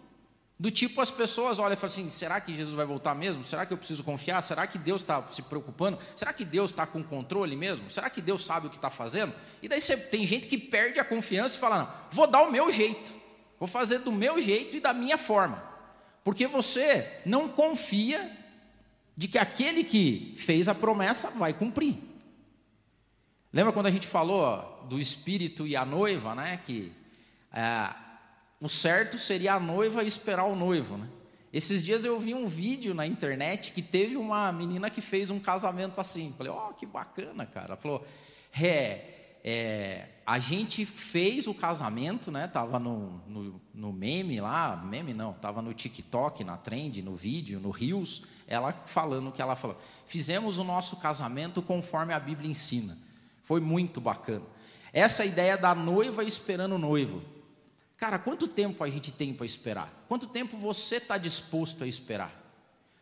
Do 0.59 0.71
tipo, 0.71 1.01
as 1.01 1.11
pessoas 1.11 1.59
olham 1.59 1.73
e 1.73 1.77
falam 1.77 1.87
assim: 1.93 2.11
será 2.11 2.41
que 2.41 2.55
Jesus 2.55 2.75
vai 2.75 2.87
voltar 2.87 3.15
mesmo? 3.15 3.45
Será 3.45 3.67
que 3.67 3.73
eu 3.73 3.79
preciso 3.79 4.05
confiar? 4.05 4.41
Será 4.41 4.67
que 4.67 4.79
Deus 4.79 5.01
está 5.01 5.23
se 5.31 5.43
preocupando? 5.43 5.99
Será 6.15 6.33
que 6.33 6.45
Deus 6.45 6.71
está 6.71 6.87
com 6.87 7.03
controle 7.03 7.57
mesmo? 7.57 7.91
Será 7.91 8.09
que 8.09 8.23
Deus 8.23 8.45
sabe 8.45 8.69
o 8.69 8.71
que 8.71 8.77
está 8.77 8.89
fazendo? 8.89 9.35
E 9.61 9.69
daí 9.69 9.81
você, 9.81 9.97
tem 9.97 10.25
gente 10.27 10.47
que 10.47 10.57
perde 10.57 11.01
a 11.01 11.05
confiança 11.05 11.57
e 11.57 11.61
fala: 11.61 11.79
não, 11.79 11.93
vou 12.13 12.27
dar 12.29 12.43
o 12.43 12.53
meu 12.53 12.71
jeito, 12.71 13.13
vou 13.59 13.67
fazer 13.67 13.99
do 13.99 14.13
meu 14.13 14.41
jeito 14.41 14.77
e 14.77 14.81
da 14.81 14.95
minha 14.95 15.19
forma, 15.19 15.61
porque 16.23 16.47
você 16.47 17.21
não 17.27 17.49
confia 17.49 18.31
de 19.17 19.27
que 19.27 19.39
aquele 19.39 19.83
que 19.83 20.35
fez 20.37 20.69
a 20.69 20.75
promessa 20.75 21.31
vai 21.31 21.53
cumprir. 21.53 21.99
Lembra 23.53 23.73
quando 23.73 23.87
a 23.87 23.91
gente 23.91 24.07
falou 24.07 24.87
do 24.89 25.01
Espírito 25.01 25.67
e 25.67 25.77
a 25.77 25.85
noiva, 25.85 26.35
né? 26.35 26.61
Que 26.65 26.93
é, 27.53 28.04
o 28.65 28.69
certo 28.69 29.19
seria 29.19 29.55
a 29.55 29.61
noiva 29.61 30.03
esperar 30.03 30.45
o 30.45 30.57
noivo, 30.57 30.97
né? 30.97 31.07
Esses 31.53 31.85
dias 31.85 32.03
eu 32.03 32.19
vi 32.19 32.35
um 32.35 32.47
vídeo 32.47 32.95
na 32.95 33.07
internet 33.07 33.73
que 33.73 33.83
teve 33.83 34.17
uma 34.17 34.51
menina 34.51 34.89
que 34.89 35.03
fez 35.03 35.31
um 35.31 35.39
casamento 35.39 36.01
assim. 36.01 36.35
Falei, 36.37 36.51
ó, 36.51 36.69
oh, 36.71 36.73
que 36.73 36.87
bacana, 36.87 37.45
cara. 37.45 37.67
Ela 37.67 37.77
falou, 37.77 38.07
é, 38.59 39.39
é, 39.45 40.09
a 40.27 40.39
gente 40.39 40.87
fez 40.87 41.47
o 41.47 41.53
casamento, 41.53 42.33
né? 42.33 42.49
Tava 42.49 42.79
no, 42.79 43.21
no, 43.29 43.61
no, 43.75 43.93
meme 43.93 44.41
lá, 44.41 44.75
meme 44.77 45.13
não, 45.13 45.35
tava 45.35 45.61
no 45.61 45.75
TikTok, 45.75 46.43
na 46.43 46.57
trend, 46.57 47.03
no 47.03 47.15
vídeo, 47.15 47.61
no 47.61 47.69
Rios, 47.69 48.23
ela 48.47 48.73
falando 48.73 49.29
o 49.29 49.33
que 49.33 49.43
ela 49.43 49.57
falou. 49.57 49.79
Fizemos 50.07 50.57
o 50.57 50.65
nosso 50.65 50.97
casamento 50.97 51.61
conforme 51.61 52.15
a 52.15 52.19
Bíblia 52.19 52.51
ensina. 52.51 52.97
Foi 53.43 53.61
muito 53.61 54.01
bacana. 54.01 54.47
Essa 54.91 55.23
ideia 55.23 55.59
da 55.59 55.75
noiva 55.75 56.25
esperando 56.25 56.77
o 56.77 56.79
noivo. 56.79 57.34
Cara, 58.05 58.19
quanto 58.19 58.47
tempo 58.47 58.85
a 58.85 58.91
gente 58.91 59.11
tem 59.11 59.33
para 59.33 59.47
esperar? 59.47 59.91
Quanto 60.07 60.27
tempo 60.27 60.59
você 60.59 60.97
está 60.97 61.17
disposto 61.17 61.83
a 61.83 61.87
esperar? 61.87 62.31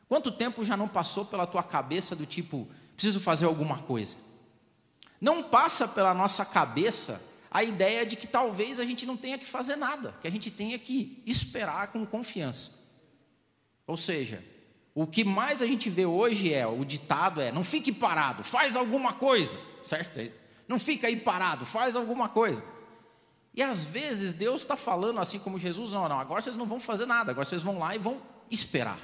Quanto 0.08 0.30
tempo 0.30 0.62
já 0.62 0.76
não 0.76 0.86
passou 0.86 1.24
pela 1.24 1.44
tua 1.44 1.64
cabeça 1.64 2.14
do 2.14 2.24
tipo, 2.24 2.68
preciso 2.94 3.18
fazer 3.18 3.46
alguma 3.46 3.78
coisa? 3.78 4.14
Não 5.20 5.42
passa 5.42 5.88
pela 5.88 6.14
nossa 6.14 6.44
cabeça 6.44 7.20
a 7.50 7.64
ideia 7.64 8.06
de 8.06 8.14
que 8.14 8.28
talvez 8.28 8.78
a 8.78 8.84
gente 8.84 9.04
não 9.04 9.16
tenha 9.16 9.36
que 9.36 9.44
fazer 9.44 9.74
nada, 9.74 10.14
que 10.22 10.28
a 10.28 10.30
gente 10.30 10.52
tenha 10.52 10.78
que 10.78 11.20
esperar 11.26 11.88
com 11.88 12.06
confiança. 12.06 12.70
Ou 13.84 13.96
seja, 13.96 14.40
o 14.94 15.04
que 15.04 15.24
mais 15.24 15.60
a 15.60 15.66
gente 15.66 15.90
vê 15.90 16.06
hoje 16.06 16.54
é, 16.54 16.64
o 16.64 16.84
ditado 16.84 17.40
é, 17.40 17.50
não 17.50 17.64
fique 17.64 17.90
parado, 17.90 18.44
faz 18.44 18.76
alguma 18.76 19.14
coisa, 19.14 19.58
certo? 19.82 20.20
Não 20.68 20.78
fica 20.78 21.08
aí 21.08 21.16
parado, 21.16 21.66
faz 21.66 21.96
alguma 21.96 22.28
coisa. 22.28 22.62
E 23.54 23.62
às 23.62 23.84
vezes 23.84 24.32
Deus 24.32 24.62
está 24.62 24.76
falando 24.76 25.20
assim 25.20 25.38
como 25.38 25.58
Jesus, 25.58 25.92
não, 25.92 26.08
não, 26.08 26.18
agora 26.18 26.40
vocês 26.40 26.56
não 26.56 26.66
vão 26.66 26.80
fazer 26.80 27.06
nada, 27.06 27.32
agora 27.32 27.44
vocês 27.44 27.62
vão 27.62 27.78
lá 27.78 27.94
e 27.94 27.98
vão 27.98 28.20
esperar. 28.50 28.98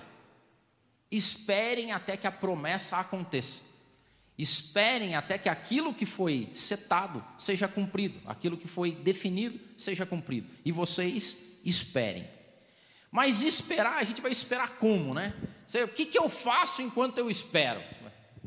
Esperem 1.10 1.92
até 1.92 2.16
que 2.16 2.26
a 2.26 2.32
promessa 2.32 2.96
aconteça. 2.96 3.62
Esperem 4.38 5.16
até 5.16 5.36
que 5.36 5.48
aquilo 5.48 5.92
que 5.92 6.06
foi 6.06 6.48
setado 6.54 7.24
seja 7.36 7.66
cumprido, 7.66 8.20
aquilo 8.26 8.56
que 8.56 8.68
foi 8.68 8.92
definido 8.92 9.58
seja 9.76 10.06
cumprido. 10.06 10.48
E 10.64 10.70
vocês 10.70 11.36
esperem. 11.64 12.28
Mas 13.10 13.42
esperar, 13.42 13.98
a 13.98 14.04
gente 14.04 14.20
vai 14.20 14.30
esperar 14.30 14.76
como, 14.76 15.12
né? 15.14 15.34
O 15.84 15.88
que, 15.88 16.06
que 16.06 16.18
eu 16.18 16.28
faço 16.28 16.82
enquanto 16.82 17.18
eu 17.18 17.30
espero? 17.30 17.82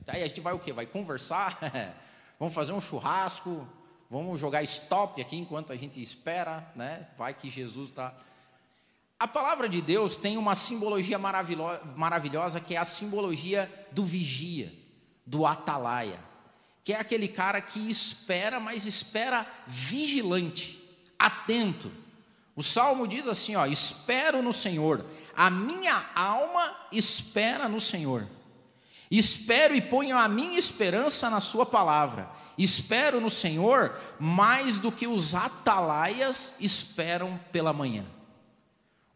Aí 0.08 0.24
a 0.24 0.28
gente 0.28 0.40
vai 0.40 0.54
o 0.54 0.60
quê? 0.60 0.72
Vai 0.72 0.86
conversar? 0.86 1.60
Vamos 2.40 2.54
fazer 2.54 2.72
um 2.72 2.82
churrasco? 2.82 3.68
Vamos 4.12 4.42
jogar 4.42 4.62
stop 4.64 5.22
aqui 5.22 5.38
enquanto 5.38 5.72
a 5.72 5.76
gente 5.78 6.02
espera, 6.02 6.70
né? 6.76 7.08
Vai 7.18 7.34
que 7.34 7.50
Jesus 7.50 7.92
está. 7.92 8.14
A 9.18 9.26
palavra 9.26 9.70
de 9.70 9.82
Deus 9.82 10.18
tem 10.18 10.38
uma 10.38 10.54
simbologia 10.54 11.18
maravilhosa 11.18 12.60
que 12.60 12.76
é 12.76 12.78
a 12.78 12.84
simbologia 12.84 13.72
do 13.94 14.04
vigia, 14.04 14.74
do 15.26 15.46
atalaia, 15.46 16.20
que 16.84 16.92
é 16.92 17.00
aquele 17.00 17.30
cara 17.30 17.62
que 17.62 17.90
espera, 17.90 18.60
mas 18.60 18.86
espera 18.86 19.48
vigilante, 19.66 20.78
atento. 21.18 21.90
O 22.54 22.62
salmo 22.62 23.08
diz 23.08 23.30
assim: 23.30 23.56
ó, 23.56 23.66
espero 23.66 24.42
no 24.42 24.52
Senhor, 24.52 25.06
a 25.34 25.50
minha 25.50 26.10
alma 26.14 26.76
espera 26.92 27.70
no 27.70 27.80
Senhor. 27.80 28.28
Espero 29.10 29.74
e 29.74 29.80
ponho 29.80 30.18
a 30.18 30.28
minha 30.28 30.60
esperança 30.60 31.30
na 31.30 31.40
Sua 31.40 31.66
palavra. 31.66 32.30
Espero 32.64 33.20
no 33.20 33.30
Senhor 33.30 33.98
mais 34.20 34.78
do 34.78 34.92
que 34.92 35.08
os 35.08 35.34
atalaias 35.34 36.56
esperam 36.60 37.40
pela 37.52 37.74
manhã. 37.74 38.06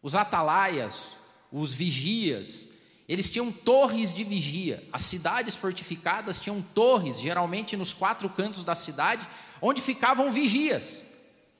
Os 0.02 0.16
atalaias, 0.16 1.16
os 1.52 1.72
vigias, 1.72 2.72
eles 3.08 3.30
tinham 3.30 3.52
torres 3.52 4.12
de 4.12 4.24
vigia. 4.24 4.82
As 4.92 5.02
cidades 5.02 5.54
fortificadas 5.54 6.40
tinham 6.40 6.60
torres, 6.60 7.20
geralmente 7.20 7.76
nos 7.76 7.92
quatro 7.92 8.28
cantos 8.28 8.64
da 8.64 8.74
cidade, 8.74 9.24
onde 9.62 9.80
ficavam 9.80 10.32
vigias. 10.32 11.04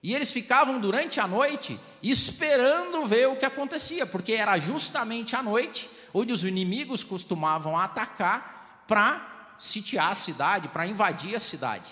E 0.03 0.13
eles 0.13 0.33
ficavam 0.33 0.81
durante 0.81 1.21
a 1.21 1.27
noite 1.29 1.79
esperando 2.03 3.07
ver 3.07 3.29
o 3.29 3.37
que 3.37 3.45
acontecia, 3.45 4.05
porque 4.05 4.33
era 4.33 4.59
justamente 4.59 5.37
à 5.37 5.43
noite 5.43 5.89
onde 6.13 6.33
os 6.33 6.43
inimigos 6.43 7.05
costumavam 7.05 7.79
atacar 7.79 8.85
para 8.89 9.36
sitiar 9.59 10.13
a 10.13 10.15
cidade, 10.15 10.69
para 10.69 10.87
invadir 10.87 11.35
a 11.35 11.41
cidade. 11.41 11.91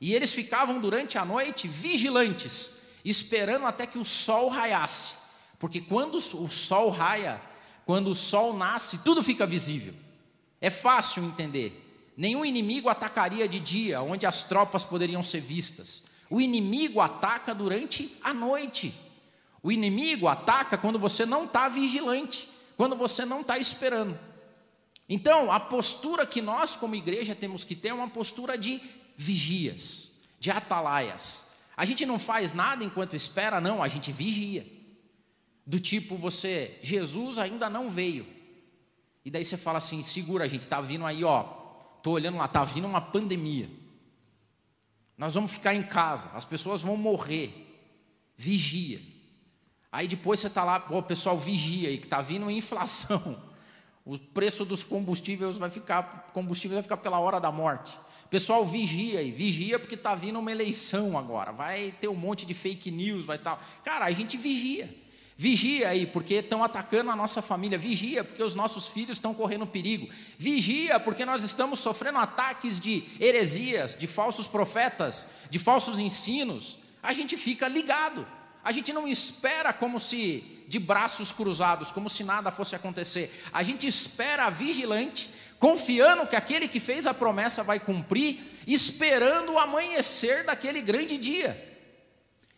E 0.00 0.14
eles 0.14 0.32
ficavam 0.32 0.80
durante 0.80 1.18
a 1.18 1.24
noite 1.24 1.68
vigilantes, 1.68 2.80
esperando 3.04 3.66
até 3.66 3.86
que 3.86 3.98
o 3.98 4.04
sol 4.04 4.48
raiasse. 4.48 5.14
Porque 5.58 5.80
quando 5.80 6.14
o 6.16 6.48
sol 6.48 6.88
raia, 6.90 7.40
quando 7.84 8.10
o 8.10 8.14
sol 8.14 8.56
nasce, 8.56 8.98
tudo 8.98 9.22
fica 9.22 9.46
visível. 9.46 9.94
É 10.60 10.70
fácil 10.70 11.24
entender. 11.24 11.86
Nenhum 12.16 12.44
inimigo 12.44 12.88
atacaria 12.88 13.48
de 13.48 13.60
dia, 13.60 14.00
onde 14.00 14.26
as 14.26 14.42
tropas 14.42 14.84
poderiam 14.84 15.22
ser 15.22 15.40
vistas. 15.40 16.04
O 16.30 16.40
inimigo 16.40 17.00
ataca 17.00 17.54
durante 17.54 18.16
a 18.22 18.32
noite. 18.32 18.94
O 19.62 19.70
inimigo 19.70 20.28
ataca 20.28 20.78
quando 20.78 20.98
você 20.98 21.26
não 21.26 21.44
está 21.44 21.68
vigilante, 21.68 22.48
quando 22.76 22.96
você 22.96 23.24
não 23.24 23.42
está 23.42 23.58
esperando. 23.58 24.18
Então, 25.12 25.50
a 25.50 25.58
postura 25.58 26.24
que 26.24 26.40
nós, 26.40 26.76
como 26.76 26.94
igreja, 26.94 27.34
temos 27.34 27.64
que 27.64 27.74
ter 27.74 27.88
é 27.88 27.92
uma 27.92 28.08
postura 28.08 28.56
de 28.56 28.80
vigias, 29.16 30.12
de 30.38 30.52
atalaias. 30.52 31.50
A 31.76 31.84
gente 31.84 32.06
não 32.06 32.16
faz 32.16 32.52
nada 32.52 32.84
enquanto 32.84 33.16
espera, 33.16 33.60
não, 33.60 33.82
a 33.82 33.88
gente 33.88 34.12
vigia. 34.12 34.64
Do 35.66 35.80
tipo, 35.80 36.16
você, 36.16 36.78
Jesus 36.80 37.38
ainda 37.38 37.68
não 37.68 37.90
veio. 37.90 38.24
E 39.24 39.32
daí 39.32 39.44
você 39.44 39.56
fala 39.56 39.78
assim: 39.78 40.00
segura, 40.00 40.44
a 40.44 40.48
gente, 40.48 40.62
está 40.62 40.80
vindo 40.80 41.04
aí, 41.04 41.24
ó. 41.24 41.58
Estou 41.96 42.14
olhando 42.14 42.38
lá, 42.38 42.44
está 42.44 42.62
vindo 42.62 42.86
uma 42.86 43.00
pandemia. 43.00 43.68
Nós 45.18 45.34
vamos 45.34 45.50
ficar 45.50 45.74
em 45.74 45.82
casa, 45.82 46.30
as 46.34 46.44
pessoas 46.44 46.82
vão 46.82 46.96
morrer. 46.96 47.66
Vigia. 48.36 49.02
Aí 49.90 50.06
depois 50.06 50.38
você 50.38 50.46
está 50.46 50.62
lá, 50.62 50.86
o 50.88 51.02
pessoal, 51.02 51.36
vigia 51.36 51.88
aí, 51.88 51.98
que 51.98 52.06
está 52.06 52.22
vindo 52.22 52.48
inflação. 52.48 53.49
O 54.10 54.18
preço 54.18 54.64
dos 54.64 54.82
combustíveis 54.82 55.56
vai 55.56 55.70
ficar, 55.70 56.32
combustível 56.34 56.74
vai 56.74 56.82
ficar 56.82 56.96
pela 56.96 57.20
hora 57.20 57.38
da 57.38 57.52
morte. 57.52 57.96
Pessoal, 58.28 58.66
vigia 58.66 59.20
aí, 59.20 59.30
vigia 59.30 59.78
porque 59.78 59.94
está 59.94 60.16
vindo 60.16 60.36
uma 60.36 60.50
eleição 60.50 61.16
agora. 61.16 61.52
Vai 61.52 61.94
ter 62.00 62.08
um 62.08 62.16
monte 62.16 62.44
de 62.44 62.52
fake 62.52 62.90
news, 62.90 63.24
vai 63.24 63.38
tal. 63.38 63.62
Cara, 63.84 64.06
a 64.06 64.10
gente 64.10 64.36
vigia. 64.36 64.92
Vigia 65.36 65.90
aí, 65.90 66.06
porque 66.06 66.34
estão 66.34 66.64
atacando 66.64 67.08
a 67.08 67.14
nossa 67.14 67.40
família. 67.40 67.78
Vigia, 67.78 68.24
porque 68.24 68.42
os 68.42 68.56
nossos 68.56 68.88
filhos 68.88 69.18
estão 69.18 69.32
correndo 69.32 69.64
perigo. 69.64 70.08
Vigia, 70.36 70.98
porque 70.98 71.24
nós 71.24 71.44
estamos 71.44 71.78
sofrendo 71.78 72.18
ataques 72.18 72.80
de 72.80 73.04
heresias, 73.20 73.96
de 73.96 74.08
falsos 74.08 74.48
profetas, 74.48 75.28
de 75.48 75.60
falsos 75.60 76.00
ensinos. 76.00 76.78
A 77.00 77.12
gente 77.12 77.36
fica 77.36 77.68
ligado. 77.68 78.26
A 78.62 78.72
gente 78.72 78.92
não 78.92 79.08
espera 79.08 79.72
como 79.72 79.98
se 79.98 80.64
de 80.68 80.78
braços 80.78 81.32
cruzados, 81.32 81.90
como 81.90 82.08
se 82.08 82.22
nada 82.22 82.50
fosse 82.50 82.76
acontecer. 82.76 83.44
A 83.52 83.62
gente 83.62 83.86
espera 83.86 84.50
vigilante, 84.50 85.30
confiando 85.58 86.26
que 86.26 86.36
aquele 86.36 86.68
que 86.68 86.78
fez 86.78 87.06
a 87.06 87.14
promessa 87.14 87.62
vai 87.62 87.80
cumprir, 87.80 88.40
esperando 88.66 89.52
o 89.52 89.58
amanhecer 89.58 90.44
daquele 90.44 90.80
grande 90.80 91.18
dia. 91.18 91.68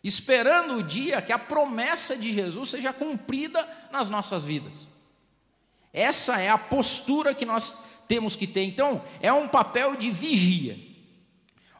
Esperando 0.03 0.75
o 0.75 0.83
dia 0.83 1.21
que 1.21 1.31
a 1.31 1.39
promessa 1.39 2.17
de 2.17 2.33
Jesus 2.33 2.69
seja 2.69 2.91
cumprida 2.91 3.67
nas 3.91 4.09
nossas 4.09 4.43
vidas. 4.43 4.89
Essa 5.93 6.39
é 6.39 6.49
a 6.49 6.57
postura 6.57 7.33
que 7.33 7.45
nós 7.45 7.79
temos 8.07 8.35
que 8.35 8.45
ter. 8.45 8.63
Então, 8.63 9.03
é 9.21 9.31
um 9.31 9.47
papel 9.47 9.95
de 9.95 10.11
vigia. 10.11 10.92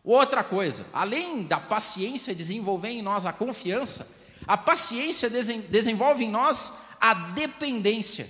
Outra 0.03 0.43
coisa, 0.43 0.85
além 0.91 1.43
da 1.43 1.59
paciência 1.59 2.35
desenvolver 2.35 2.89
em 2.89 3.01
nós 3.01 3.25
a 3.25 3.31
confiança, 3.31 4.07
a 4.45 4.57
paciência 4.57 5.29
desenvolve 5.29 6.25
em 6.25 6.29
nós 6.29 6.73
a 6.99 7.13
dependência, 7.13 8.29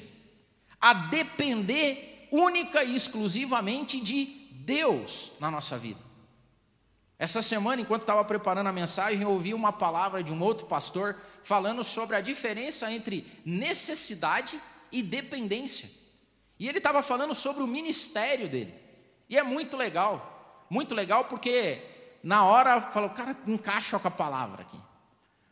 a 0.79 0.93
depender 0.93 2.27
única 2.31 2.83
e 2.83 2.95
exclusivamente 2.95 3.99
de 3.99 4.25
Deus 4.51 5.31
na 5.39 5.49
nossa 5.49 5.77
vida. 5.77 5.99
Essa 7.17 7.41
semana, 7.41 7.81
enquanto 7.81 8.01
estava 8.01 8.23
preparando 8.25 8.67
a 8.67 8.73
mensagem, 8.73 9.21
eu 9.21 9.29
ouvi 9.29 9.53
uma 9.53 9.71
palavra 9.71 10.23
de 10.23 10.33
um 10.33 10.41
outro 10.41 10.67
pastor 10.67 11.15
falando 11.41 11.83
sobre 11.83 12.15
a 12.15 12.21
diferença 12.21 12.91
entre 12.91 13.25
necessidade 13.45 14.59
e 14.91 15.01
dependência. 15.01 15.89
E 16.59 16.67
ele 16.67 16.79
estava 16.79 17.01
falando 17.01 17.33
sobre 17.33 17.63
o 17.63 17.67
ministério 17.67 18.49
dele. 18.49 18.73
E 19.29 19.37
é 19.37 19.43
muito 19.43 19.77
legal, 19.77 20.32
muito 20.73 20.95
legal 20.95 21.25
porque 21.25 21.83
na 22.23 22.43
hora 22.43 22.81
falou, 22.81 23.11
cara, 23.11 23.37
encaixa 23.47 23.99
com 23.99 24.07
a 24.07 24.11
palavra 24.11 24.63
aqui. 24.63 24.79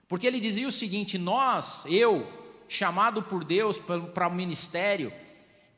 Porque 0.07 0.25
ele 0.25 0.39
dizia 0.39 0.67
o 0.67 0.71
seguinte: 0.71 1.17
nós, 1.19 1.83
eu, 1.85 2.27
chamado 2.67 3.21
por 3.21 3.43
Deus 3.43 3.77
para 3.77 4.27
o 4.27 4.33
ministério, 4.33 5.13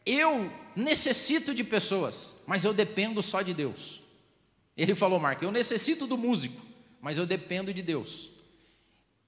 eu 0.06 0.50
necessito 0.76 1.54
de 1.54 1.64
pessoas, 1.64 2.42
mas 2.48 2.64
eu 2.64 2.74
dependo 2.74 3.22
só 3.22 3.42
de 3.42 3.54
Deus. 3.54 4.02
Ele 4.78 4.96
falou, 4.96 5.20
Marco, 5.20 5.44
eu 5.44 5.52
necessito 5.52 6.08
do 6.08 6.18
músico, 6.18 6.60
mas 7.02 7.18
eu 7.18 7.26
dependo 7.26 7.74
de 7.74 7.82
Deus. 7.82 8.32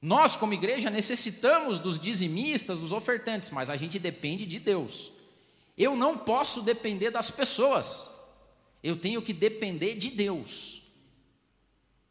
Nós, 0.01 0.35
como 0.35 0.53
igreja, 0.53 0.89
necessitamos 0.89 1.77
dos 1.77 1.99
dizimistas, 1.99 2.79
dos 2.79 2.91
ofertantes, 2.91 3.49
mas 3.49 3.69
a 3.69 3.75
gente 3.75 3.99
depende 3.99 4.45
de 4.45 4.59
Deus. 4.59 5.11
Eu 5.77 5.95
não 5.95 6.17
posso 6.17 6.61
depender 6.61 7.11
das 7.11 7.29
pessoas, 7.29 8.14
eu 8.85 8.95
tenho 8.95 9.19
que 9.19 9.33
depender 9.33 9.95
de 9.95 10.11
Deus. 10.11 10.83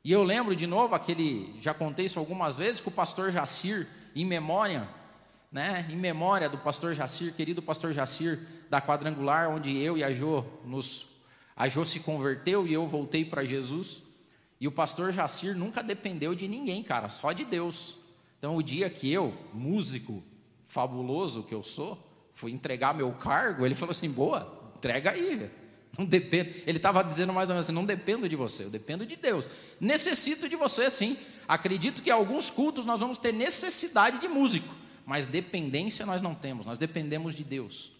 E 0.02 0.10
eu 0.10 0.24
lembro 0.24 0.56
de 0.56 0.66
novo 0.66 0.92
aquele, 0.92 1.54
já 1.60 1.72
contei 1.72 2.06
isso 2.06 2.18
algumas 2.18 2.56
vezes, 2.56 2.80
que 2.80 2.88
o 2.88 2.90
pastor 2.90 3.30
Jacir, 3.30 3.86
em 4.12 4.26
memória, 4.26 4.88
né, 5.52 5.86
em 5.88 5.96
memória 5.96 6.48
do 6.48 6.58
pastor 6.58 6.92
Jacir, 6.92 7.32
querido 7.32 7.62
pastor 7.62 7.92
Jacir, 7.92 8.40
da 8.68 8.82
quadrangular, 8.82 9.48
onde 9.50 9.76
eu 9.78 9.96
e 9.96 10.02
a 10.02 10.12
Jo 10.12 10.44
nos 10.64 11.14
a 11.54 11.68
Jo 11.68 11.84
se 11.84 12.00
converteu 12.00 12.66
e 12.66 12.72
eu 12.72 12.88
voltei 12.88 13.24
para 13.24 13.44
Jesus. 13.44 14.02
E 14.60 14.66
o 14.66 14.72
pastor 14.72 15.12
Jacir 15.12 15.56
nunca 15.56 15.80
dependeu 15.80 16.34
de 16.34 16.48
ninguém, 16.48 16.82
cara, 16.82 17.08
só 17.08 17.30
de 17.30 17.44
Deus. 17.44 17.98
Então, 18.36 18.56
o 18.56 18.62
dia 18.62 18.90
que 18.90 19.12
eu, 19.12 19.32
músico 19.52 20.24
fabuloso 20.66 21.44
que 21.44 21.54
eu 21.54 21.62
sou, 21.62 21.96
fui 22.32 22.50
entregar 22.50 22.92
meu 22.92 23.12
cargo, 23.12 23.64
ele 23.64 23.76
falou 23.76 23.92
assim: 23.92 24.10
boa, 24.10 24.72
entrega 24.76 25.12
aí. 25.12 25.48
Não 25.96 26.04
dependo. 26.04 26.50
Ele 26.66 26.78
estava 26.78 27.02
dizendo 27.02 27.32
mais 27.32 27.48
ou 27.48 27.54
menos 27.54 27.66
assim: 27.66 27.74
não 27.74 27.84
dependo 27.84 28.28
de 28.28 28.36
você, 28.36 28.64
eu 28.64 28.70
dependo 28.70 29.06
de 29.06 29.16
Deus. 29.16 29.48
Necessito 29.80 30.48
de 30.48 30.56
você, 30.56 30.90
sim. 30.90 31.16
Acredito 31.46 32.02
que 32.02 32.10
alguns 32.10 32.50
cultos 32.50 32.86
nós 32.86 33.00
vamos 33.00 33.18
ter 33.18 33.32
necessidade 33.32 34.18
de 34.18 34.28
músico, 34.28 34.74
mas 35.04 35.26
dependência 35.26 36.06
nós 36.06 36.20
não 36.20 36.34
temos, 36.34 36.66
nós 36.66 36.78
dependemos 36.78 37.34
de 37.34 37.44
Deus. 37.44 37.92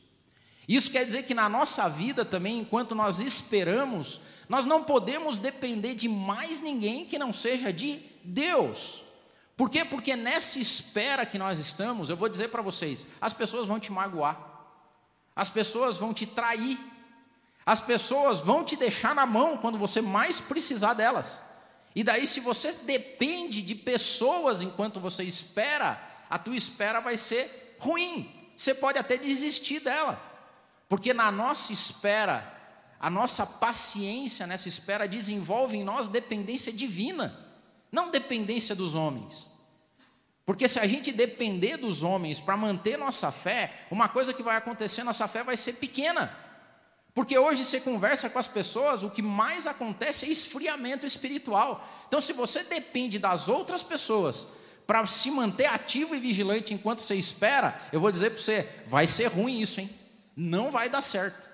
Isso 0.67 0.91
quer 0.91 1.05
dizer 1.05 1.25
que 1.25 1.35
na 1.35 1.49
nossa 1.49 1.89
vida 1.89 2.25
também, 2.25 2.59
enquanto 2.59 2.95
nós 2.95 3.21
esperamos, 3.21 4.21
nós 4.49 4.65
não 4.65 4.83
podemos 4.83 5.39
depender 5.39 5.95
de 5.95 6.09
mais 6.09 6.61
ninguém 6.61 7.05
que 7.05 7.19
não 7.19 7.33
seja 7.33 7.73
de 7.73 8.01
Deus. 8.25 9.03
Por 9.57 9.71
quê? 9.71 9.85
Porque 9.85 10.17
nessa 10.17 10.59
espera 10.59 11.25
que 11.25 11.39
nós 11.39 11.59
estamos, 11.59 12.09
eu 12.09 12.17
vou 12.17 12.29
dizer 12.29 12.49
para 12.49 12.63
vocês: 12.63 13.07
as 13.21 13.33
pessoas 13.33 13.69
vão 13.69 13.79
te 13.79 13.93
magoar, 13.93 14.39
as 15.37 15.49
pessoas 15.51 15.99
vão 15.99 16.15
te 16.15 16.27
trair, 16.27 16.79
as 17.67 17.81
pessoas 17.81 18.41
vão 18.41 18.63
te 18.63 18.77
deixar 18.77 19.15
na 19.15 19.25
mão 19.25 19.57
quando 19.57 19.79
você 19.79 20.01
mais 20.01 20.41
precisar 20.41 20.95
delas. 20.95 21.43
E 21.95 22.03
daí, 22.03 22.27
se 22.27 22.41
você 22.41 22.73
depende 22.73 23.63
de 23.63 23.75
pessoas 23.75 24.61
enquanto 24.61 25.01
você 25.01 25.23
espera, 25.23 26.01
a 26.29 26.39
tua 26.39 26.57
espera 26.57 27.01
vai 27.01 27.17
ser 27.17 27.77
ruim. 27.79 28.31
Você 28.57 28.75
pode 28.75 28.99
até 28.99 29.17
desistir 29.17 29.81
dela. 29.81 30.21
Porque 30.89 31.15
na 31.15 31.31
nossa 31.31 31.73
espera, 31.73 32.53
a 33.01 33.09
nossa 33.09 33.47
paciência 33.47 34.47
nessa 34.47 34.69
espera 34.69 35.09
desenvolve 35.09 35.77
em 35.77 35.85
nós 35.85 36.09
dependência 36.09 36.73
divina, 36.73 37.39
não 37.91 38.11
dependência 38.11 38.75
dos 38.75 38.95
homens. 38.95 39.51
Porque 40.45 40.69
se 40.69 40.79
a 40.79 40.87
gente 40.87 41.11
depender 41.11 41.79
dos 41.79 42.03
homens 42.03 42.39
para 42.39 42.57
manter 42.57 42.99
nossa 42.99 43.33
fé, 43.33 43.87
uma 43.91 44.09
coisa 44.09 44.35
que 44.35 44.43
vai 44.43 44.57
acontecer, 44.57 45.03
nossa 45.03 45.27
fé 45.27 45.43
vai 45.43 45.57
ser 45.57 45.75
pequena. 45.75 46.44
Porque 47.15 47.39
hoje 47.39 47.65
você 47.65 47.81
conversa 47.81 48.29
com 48.29 48.39
as 48.39 48.49
pessoas, 48.49 49.03
o 49.03 49.11
que 49.11 49.23
mais 49.23 49.67
acontece 49.67 50.27
é 50.27 50.29
esfriamento 50.29 51.07
espiritual. 51.07 51.89
Então, 52.09 52.21
se 52.21 52.33
você 52.33 52.65
depende 52.65 53.19
das 53.19 53.49
outras 53.49 53.83
pessoas 53.83 54.49
para 54.87 55.07
se 55.07 55.31
manter 55.31 55.67
ativo 55.67 56.15
e 56.15 56.21
vigilante 56.21 56.75
enquanto 56.75 57.01
você 57.01 57.15
espera, 57.15 57.81
eu 57.93 58.01
vou 58.01 58.11
dizer 58.11 58.31
para 58.31 58.41
você, 58.41 58.69
vai 58.89 59.07
ser 59.07 59.27
ruim 59.27 59.61
isso, 59.61 59.81
hein? 59.81 59.89
não 60.37 60.71
vai 60.71 60.89
dar 60.89 61.03
certo. 61.03 61.49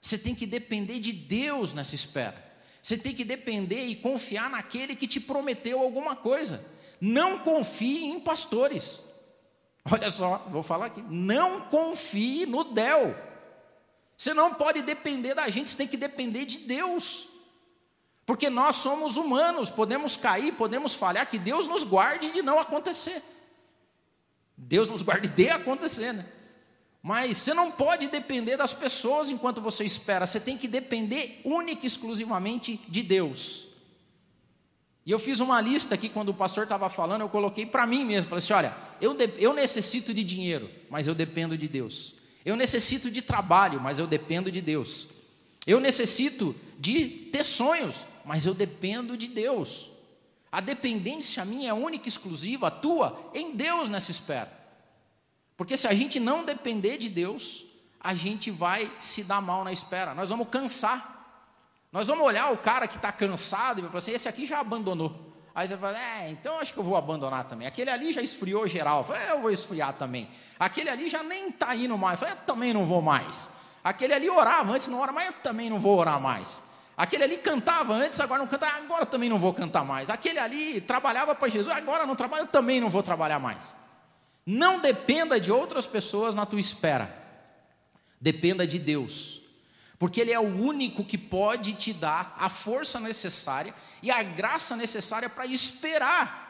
Você 0.00 0.18
tem 0.18 0.34
que 0.34 0.46
depender 0.46 1.00
de 1.00 1.12
Deus 1.12 1.72
nessa 1.72 1.94
espera. 1.94 2.44
Você 2.82 2.96
tem 2.96 3.14
que 3.14 3.24
depender 3.24 3.84
e 3.86 3.96
confiar 3.96 4.48
naquele 4.50 4.94
que 4.94 5.06
te 5.06 5.20
prometeu 5.20 5.80
alguma 5.80 6.14
coisa. 6.14 6.64
Não 7.00 7.40
confie 7.40 8.04
em 8.04 8.20
pastores. 8.20 9.04
Olha 9.90 10.10
só, 10.10 10.46
vou 10.50 10.62
falar 10.62 10.86
aqui. 10.86 11.02
Não 11.08 11.62
confie 11.62 12.46
no 12.46 12.64
Del. 12.64 13.14
Você 14.16 14.32
não 14.32 14.54
pode 14.54 14.82
depender 14.82 15.34
da 15.34 15.48
gente, 15.48 15.70
você 15.70 15.76
tem 15.76 15.88
que 15.88 15.96
depender 15.96 16.44
de 16.44 16.58
Deus. 16.58 17.28
Porque 18.24 18.50
nós 18.50 18.76
somos 18.76 19.16
humanos, 19.16 19.70
podemos 19.70 20.16
cair, 20.16 20.52
podemos 20.54 20.94
falhar, 20.94 21.28
que 21.28 21.38
Deus 21.38 21.66
nos 21.66 21.84
guarde 21.84 22.32
de 22.32 22.42
não 22.42 22.58
acontecer. 22.58 23.22
Deus 24.56 24.88
nos 24.88 25.02
guarde 25.02 25.28
de 25.28 25.48
acontecer, 25.50 26.12
né? 26.12 26.26
Mas 27.02 27.36
você 27.36 27.54
não 27.54 27.70
pode 27.70 28.08
depender 28.08 28.56
das 28.56 28.72
pessoas 28.72 29.30
enquanto 29.30 29.60
você 29.60 29.84
espera, 29.84 30.26
você 30.26 30.40
tem 30.40 30.58
que 30.58 30.66
depender 30.66 31.40
única 31.44 31.84
e 31.84 31.86
exclusivamente 31.86 32.80
de 32.88 33.00
Deus. 33.00 33.66
E 35.04 35.12
eu 35.12 35.18
fiz 35.20 35.38
uma 35.38 35.60
lista 35.60 35.94
aqui 35.94 36.08
quando 36.08 36.30
o 36.30 36.34
pastor 36.34 36.64
estava 36.64 36.90
falando, 36.90 37.20
eu 37.20 37.28
coloquei 37.28 37.64
para 37.64 37.86
mim 37.86 38.04
mesmo, 38.04 38.28
falei 38.28 38.42
assim: 38.42 38.54
olha, 38.54 38.76
eu, 39.00 39.16
eu 39.38 39.54
necessito 39.54 40.12
de 40.12 40.24
dinheiro, 40.24 40.68
mas 40.90 41.06
eu 41.06 41.14
dependo 41.14 41.56
de 41.56 41.68
Deus. 41.68 42.25
Eu 42.46 42.54
necessito 42.54 43.10
de 43.10 43.20
trabalho, 43.20 43.80
mas 43.80 43.98
eu 43.98 44.06
dependo 44.06 44.52
de 44.52 44.60
Deus. 44.60 45.08
Eu 45.66 45.80
necessito 45.80 46.54
de 46.78 47.08
ter 47.32 47.42
sonhos, 47.42 48.06
mas 48.24 48.46
eu 48.46 48.54
dependo 48.54 49.16
de 49.16 49.26
Deus. 49.26 49.90
A 50.52 50.60
dependência 50.60 51.44
minha 51.44 51.70
é 51.70 51.74
única 51.74 52.06
e 52.06 52.08
exclusiva, 52.08 52.68
a 52.68 52.70
tua, 52.70 53.30
em 53.34 53.56
Deus 53.56 53.90
nessa 53.90 54.12
espera. 54.12 54.50
Porque 55.56 55.76
se 55.76 55.88
a 55.88 55.94
gente 55.94 56.20
não 56.20 56.44
depender 56.44 56.98
de 56.98 57.08
Deus, 57.08 57.64
a 57.98 58.14
gente 58.14 58.48
vai 58.48 58.92
se 59.00 59.24
dar 59.24 59.42
mal 59.42 59.64
na 59.64 59.72
espera, 59.72 60.14
nós 60.14 60.30
vamos 60.30 60.48
cansar. 60.48 61.16
Nós 61.90 62.06
vamos 62.06 62.24
olhar 62.24 62.52
o 62.52 62.58
cara 62.58 62.86
que 62.86 62.96
está 62.96 63.10
cansado 63.10 63.78
e 63.78 63.82
vai 63.82 63.90
falar 63.90 63.98
assim: 63.98 64.12
esse 64.12 64.28
aqui 64.28 64.46
já 64.46 64.60
abandonou. 64.60 65.25
Aí 65.56 65.66
você 65.66 65.74
fala, 65.74 65.98
é, 65.98 66.28
então 66.28 66.60
acho 66.60 66.74
que 66.74 66.78
eu 66.78 66.84
vou 66.84 66.98
abandonar 66.98 67.44
também. 67.44 67.66
Aquele 67.66 67.88
ali 67.88 68.12
já 68.12 68.20
esfriou 68.20 68.66
geral. 68.66 68.98
Eu, 68.98 69.04
falo, 69.04 69.18
é, 69.18 69.30
eu 69.32 69.40
vou 69.40 69.50
esfriar 69.50 69.94
também. 69.94 70.28
Aquele 70.58 70.90
ali 70.90 71.08
já 71.08 71.22
nem 71.22 71.48
está 71.48 71.74
indo 71.74 71.96
mais. 71.96 72.20
Eu, 72.20 72.26
falo, 72.26 72.38
eu 72.38 72.44
também 72.44 72.74
não 72.74 72.84
vou 72.84 73.00
mais. 73.00 73.48
Aquele 73.82 74.12
ali 74.12 74.28
orava 74.28 74.74
antes, 74.74 74.86
não 74.88 75.00
ora 75.00 75.12
mais, 75.12 75.28
eu 75.28 75.32
também 75.42 75.70
não 75.70 75.80
vou 75.80 75.98
orar 75.98 76.20
mais. 76.20 76.62
Aquele 76.94 77.24
ali 77.24 77.38
cantava 77.38 77.94
antes, 77.94 78.20
agora 78.20 78.40
não 78.40 78.46
canta, 78.46 78.66
agora 78.66 79.06
também 79.06 79.30
não 79.30 79.38
vou 79.38 79.54
cantar 79.54 79.82
mais. 79.82 80.10
Aquele 80.10 80.38
ali 80.38 80.78
trabalhava 80.82 81.34
para 81.34 81.48
Jesus, 81.48 81.74
agora 81.74 82.04
não 82.04 82.14
trabalha, 82.14 82.42
eu 82.42 82.48
também 82.48 82.78
não 82.78 82.90
vou 82.90 83.02
trabalhar 83.02 83.38
mais. 83.38 83.74
Não 84.44 84.78
dependa 84.78 85.40
de 85.40 85.50
outras 85.50 85.86
pessoas 85.86 86.34
na 86.34 86.44
tua 86.44 86.60
espera. 86.60 87.10
Dependa 88.20 88.66
de 88.66 88.78
Deus. 88.78 89.40
Porque 89.98 90.20
Ele 90.20 90.32
é 90.32 90.38
o 90.38 90.42
único 90.42 91.04
que 91.04 91.16
pode 91.16 91.74
te 91.74 91.92
dar 91.92 92.34
a 92.38 92.48
força 92.48 93.00
necessária 93.00 93.74
e 94.02 94.10
a 94.10 94.22
graça 94.22 94.76
necessária 94.76 95.28
para 95.28 95.46
esperar. 95.46 96.44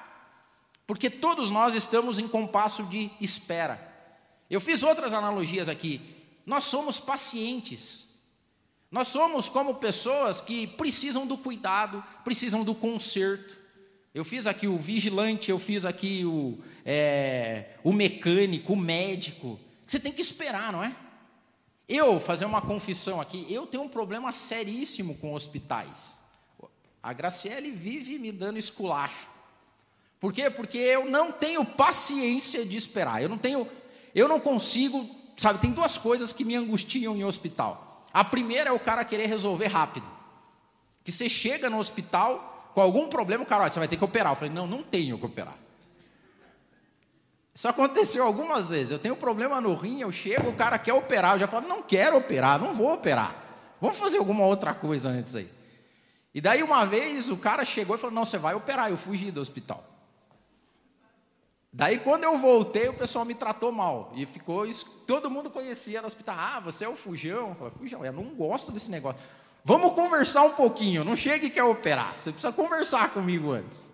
Porque 0.87 1.11
todos 1.11 1.51
nós 1.51 1.75
estamos 1.75 2.19
em 2.19 2.29
compasso 2.29 2.85
de 2.85 3.11
espera. 3.21 3.81
Eu 4.49 4.61
fiz 4.61 4.83
outras 4.83 5.13
analogias 5.13 5.69
aqui. 5.69 6.01
Nós 6.45 6.65
somos 6.65 6.99
pacientes. 6.99 8.07
Nós 8.91 9.09
somos 9.09 9.49
como 9.49 9.75
pessoas 9.75 10.41
que 10.41 10.67
precisam 10.67 11.27
do 11.27 11.37
cuidado, 11.37 12.03
precisam 12.25 12.63
do 12.63 12.75
conserto. 12.75 13.57
Eu 14.15 14.25
fiz 14.25 14.47
aqui 14.47 14.67
o 14.67 14.79
vigilante, 14.79 15.51
eu 15.51 15.59
fiz 15.59 15.85
aqui 15.85 16.25
o, 16.25 16.59
é, 16.85 17.75
o 17.85 17.93
mecânico, 17.93 18.73
o 18.73 18.77
médico. 18.77 19.61
Você 19.87 20.01
tem 20.01 20.13
que 20.13 20.23
esperar, 20.23 20.73
não 20.73 20.83
é? 20.83 20.95
Eu, 21.89 22.19
fazer 22.19 22.45
uma 22.45 22.61
confissão 22.61 23.21
aqui, 23.21 23.47
eu 23.49 23.67
tenho 23.67 23.85
um 23.85 23.89
problema 23.89 24.33
seríssimo 24.33 25.17
com 25.19 25.35
hospitais. 25.35 26.21
A 27.03 27.13
Graciele 27.13 27.71
vive 27.71 28.19
me 28.19 28.33
dando 28.33 28.59
esculacho. 28.59 29.29
Por 30.19 30.33
quê? 30.33 30.51
Porque 30.51 30.79
eu 30.79 31.09
não 31.09 31.31
tenho 31.31 31.65
paciência 31.65 32.65
de 32.65 32.77
esperar. 32.77 33.23
Eu 33.23 33.29
não 33.29 33.39
tenho, 33.39 33.69
eu 34.13 34.27
não 34.27 34.41
consigo, 34.41 35.09
sabe, 35.37 35.61
tem 35.61 35.71
duas 35.71 35.97
coisas 35.97 36.33
que 36.33 36.45
me 36.45 36.57
angustiam 36.57 37.15
em 37.15 37.23
hospital. 37.23 38.05
A 38.13 38.25
primeira 38.25 38.71
é 38.71 38.73
o 38.73 38.81
cara 38.81 39.05
querer 39.05 39.27
resolver 39.27 39.67
rápido. 39.67 40.07
Que 41.05 41.13
você 41.13 41.29
chega 41.29 41.71
no 41.71 41.79
hospital, 41.79 42.73
com 42.75 42.81
algum 42.81 43.09
problema, 43.09 43.45
o 43.45 43.47
cara, 43.47 43.63
olha, 43.63 43.71
você 43.71 43.79
vai 43.79 43.87
ter 43.87 43.97
que 43.97 44.05
operar. 44.05 44.33
Eu 44.33 44.37
falei, 44.37 44.53
não, 44.53 44.67
não 44.67 44.83
tenho 44.83 45.17
que 45.19 45.27
operar. 45.27 45.57
Isso 47.57 47.67
aconteceu 47.67 48.23
algumas 48.23 48.69
vezes. 48.69 48.91
Eu 48.91 48.99
tenho 48.99 49.17
problema 49.17 49.63
no 49.63 49.75
rim, 49.75 50.03
eu 50.03 50.13
chego, 50.13 50.51
o 50.51 50.55
cara 50.55 50.79
quer 50.79 50.93
operar. 50.93 51.37
Eu 51.37 51.39
já 51.39 51.49
falo, 51.49 51.67
não 51.67 51.83
quero 51.83 52.19
operar, 52.19 52.61
não 52.61 52.75
vou 52.75 52.93
operar. 52.93 53.35
Vamos 53.81 53.97
fazer 53.97 54.19
alguma 54.19 54.45
outra 54.45 54.75
coisa 54.75 55.09
antes 55.09 55.35
aí. 55.35 55.51
E 56.35 56.41
daí 56.43 56.63
uma 56.63 56.85
vez 56.85 57.31
o 57.31 57.37
cara 57.39 57.65
chegou 57.65 57.97
e 57.97 57.99
falou: 57.99 58.15
Não, 58.15 58.27
você 58.27 58.37
vai 58.37 58.55
operar. 58.55 58.91
Eu 58.91 58.99
fugi 58.99 59.31
do 59.31 59.41
hospital. 59.41 59.83
Daí 61.73 61.99
quando 61.99 62.25
eu 62.25 62.37
voltei, 62.37 62.91
o 62.91 62.93
pessoal 62.93 63.25
me 63.25 63.35
tratou 63.35 63.73
mal. 63.73 64.13
E 64.15 64.27
ficou 64.27 64.67
isso. 64.67 64.85
Todo 65.07 65.31
mundo 65.31 65.49
conhecia 65.49 66.03
no 66.03 66.09
hospital. 66.09 66.37
Ah, 66.39 66.61
você 66.61 66.85
é 66.85 66.89
o 66.91 66.95
Fujão? 66.95 67.49
Eu 67.49 67.55
falei, 67.55 67.73
Fujão, 67.79 68.05
eu 68.05 68.13
não 68.13 68.35
gosto 68.35 68.71
desse 68.71 68.91
negócio. 68.91 69.19
Vamos 69.65 69.95
conversar 69.95 70.43
um 70.43 70.53
pouquinho. 70.53 71.05
Não 71.05 71.17
chegue 71.17 71.47
e 71.47 71.51
quer 71.51 71.65
operar. 71.65 72.15
Você 72.21 72.31
precisa 72.31 72.53
conversar 72.53 73.15
comigo 73.15 73.51
antes. 73.53 73.91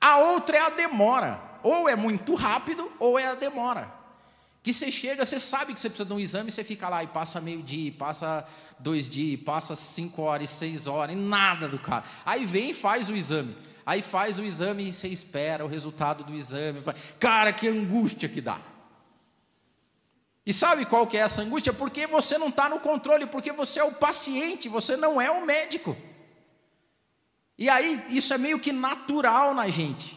A 0.00 0.18
outra 0.18 0.56
é 0.56 0.60
a 0.60 0.70
demora. 0.70 1.45
Ou 1.62 1.88
é 1.88 1.96
muito 1.96 2.34
rápido, 2.34 2.90
ou 2.98 3.18
é 3.18 3.26
a 3.26 3.34
demora. 3.34 3.92
Que 4.62 4.72
você 4.72 4.90
chega, 4.90 5.24
você 5.24 5.38
sabe 5.38 5.72
que 5.72 5.80
você 5.80 5.88
precisa 5.88 6.08
de 6.08 6.12
um 6.12 6.18
exame, 6.18 6.50
você 6.50 6.64
fica 6.64 6.88
lá 6.88 7.04
e 7.04 7.06
passa 7.06 7.40
meio 7.40 7.62
dia, 7.62 7.92
passa 7.92 8.44
dois 8.78 9.08
dias, 9.08 9.40
passa 9.40 9.76
cinco 9.76 10.22
horas, 10.22 10.50
seis 10.50 10.86
horas, 10.86 11.14
e 11.14 11.18
nada 11.18 11.68
do 11.68 11.78
cara. 11.78 12.04
Aí 12.24 12.44
vem 12.44 12.70
e 12.70 12.74
faz 12.74 13.08
o 13.08 13.14
exame. 13.14 13.56
Aí 13.86 14.02
faz 14.02 14.38
o 14.40 14.44
exame 14.44 14.88
e 14.88 14.92
você 14.92 15.06
espera 15.06 15.64
o 15.64 15.68
resultado 15.68 16.24
do 16.24 16.34
exame. 16.34 16.82
Cara, 17.20 17.52
que 17.52 17.68
angústia 17.68 18.28
que 18.28 18.40
dá. 18.40 18.60
E 20.44 20.52
sabe 20.52 20.84
qual 20.84 21.06
que 21.06 21.16
é 21.16 21.20
essa 21.20 21.42
angústia? 21.42 21.72
Porque 21.72 22.06
você 22.06 22.38
não 22.38 22.48
está 22.48 22.68
no 22.68 22.78
controle, 22.78 23.26
porque 23.26 23.52
você 23.52 23.80
é 23.80 23.84
o 23.84 23.92
paciente, 23.92 24.68
você 24.68 24.96
não 24.96 25.20
é 25.20 25.30
o 25.30 25.44
médico. 25.44 25.96
E 27.58 27.68
aí 27.68 28.04
isso 28.10 28.32
é 28.34 28.38
meio 28.38 28.58
que 28.60 28.72
natural 28.72 29.54
na 29.54 29.68
gente. 29.68 30.15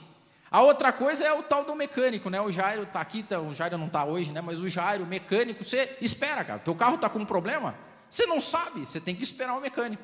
A 0.51 0.63
outra 0.63 0.91
coisa 0.91 1.23
é 1.23 1.31
o 1.31 1.43
tal 1.43 1.63
do 1.63 1.75
mecânico, 1.75 2.29
né? 2.29 2.41
O 2.41 2.51
Jairo 2.51 2.83
está 2.83 2.99
aqui, 2.99 3.21
tá, 3.21 3.39
o 3.39 3.53
Jairo 3.53 3.77
não 3.77 3.85
está 3.85 4.03
hoje, 4.03 4.31
né? 4.31 4.41
Mas 4.41 4.59
o 4.59 4.67
Jairo, 4.67 5.03
o 5.03 5.07
mecânico, 5.07 5.63
você 5.63 5.95
espera, 6.01 6.43
cara. 6.43 6.59
Teu 6.59 6.73
carro 6.73 6.95
está 6.95 7.07
com 7.07 7.19
um 7.19 7.25
problema, 7.25 7.75
você 8.09 8.25
não 8.25 8.41
sabe, 8.41 8.81
você 8.81 8.99
tem 8.99 9.15
que 9.15 9.21
esperar 9.21 9.55
o 9.55 9.61
mecânico. 9.61 10.01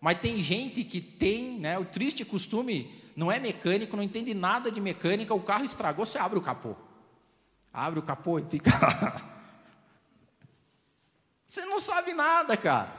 Mas 0.00 0.20
tem 0.20 0.36
gente 0.42 0.84
que 0.84 1.00
tem, 1.00 1.58
né? 1.58 1.78
O 1.78 1.84
triste 1.84 2.24
costume, 2.24 2.94
não 3.16 3.32
é 3.32 3.40
mecânico, 3.40 3.96
não 3.96 4.04
entende 4.04 4.32
nada 4.32 4.70
de 4.70 4.80
mecânica, 4.80 5.34
o 5.34 5.42
carro 5.42 5.64
estragou, 5.64 6.06
você 6.06 6.18
abre 6.18 6.38
o 6.38 6.42
capô. 6.42 6.76
Abre 7.72 7.98
o 7.98 8.02
capô 8.02 8.38
e 8.38 8.44
fica. 8.44 8.70
Você 11.46 11.64
não 11.64 11.80
sabe 11.80 12.14
nada, 12.14 12.56
cara. 12.56 12.92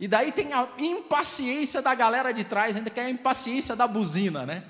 E 0.00 0.08
daí 0.08 0.32
tem 0.32 0.52
a 0.52 0.68
impaciência 0.76 1.80
da 1.80 1.94
galera 1.94 2.32
de 2.32 2.42
trás, 2.42 2.76
ainda 2.76 2.90
que 2.90 2.98
é 2.98 3.04
a 3.04 3.10
impaciência 3.10 3.76
da 3.76 3.86
buzina, 3.86 4.44
né? 4.44 4.64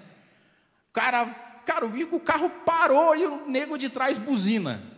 O 0.90 0.92
cara 0.92 1.24
cara, 1.64 1.86
o 1.86 2.20
carro 2.20 2.50
parou 2.64 3.16
e 3.16 3.26
o 3.26 3.48
nego 3.48 3.76
de 3.76 3.88
trás 3.88 4.18
buzina. 4.18 4.92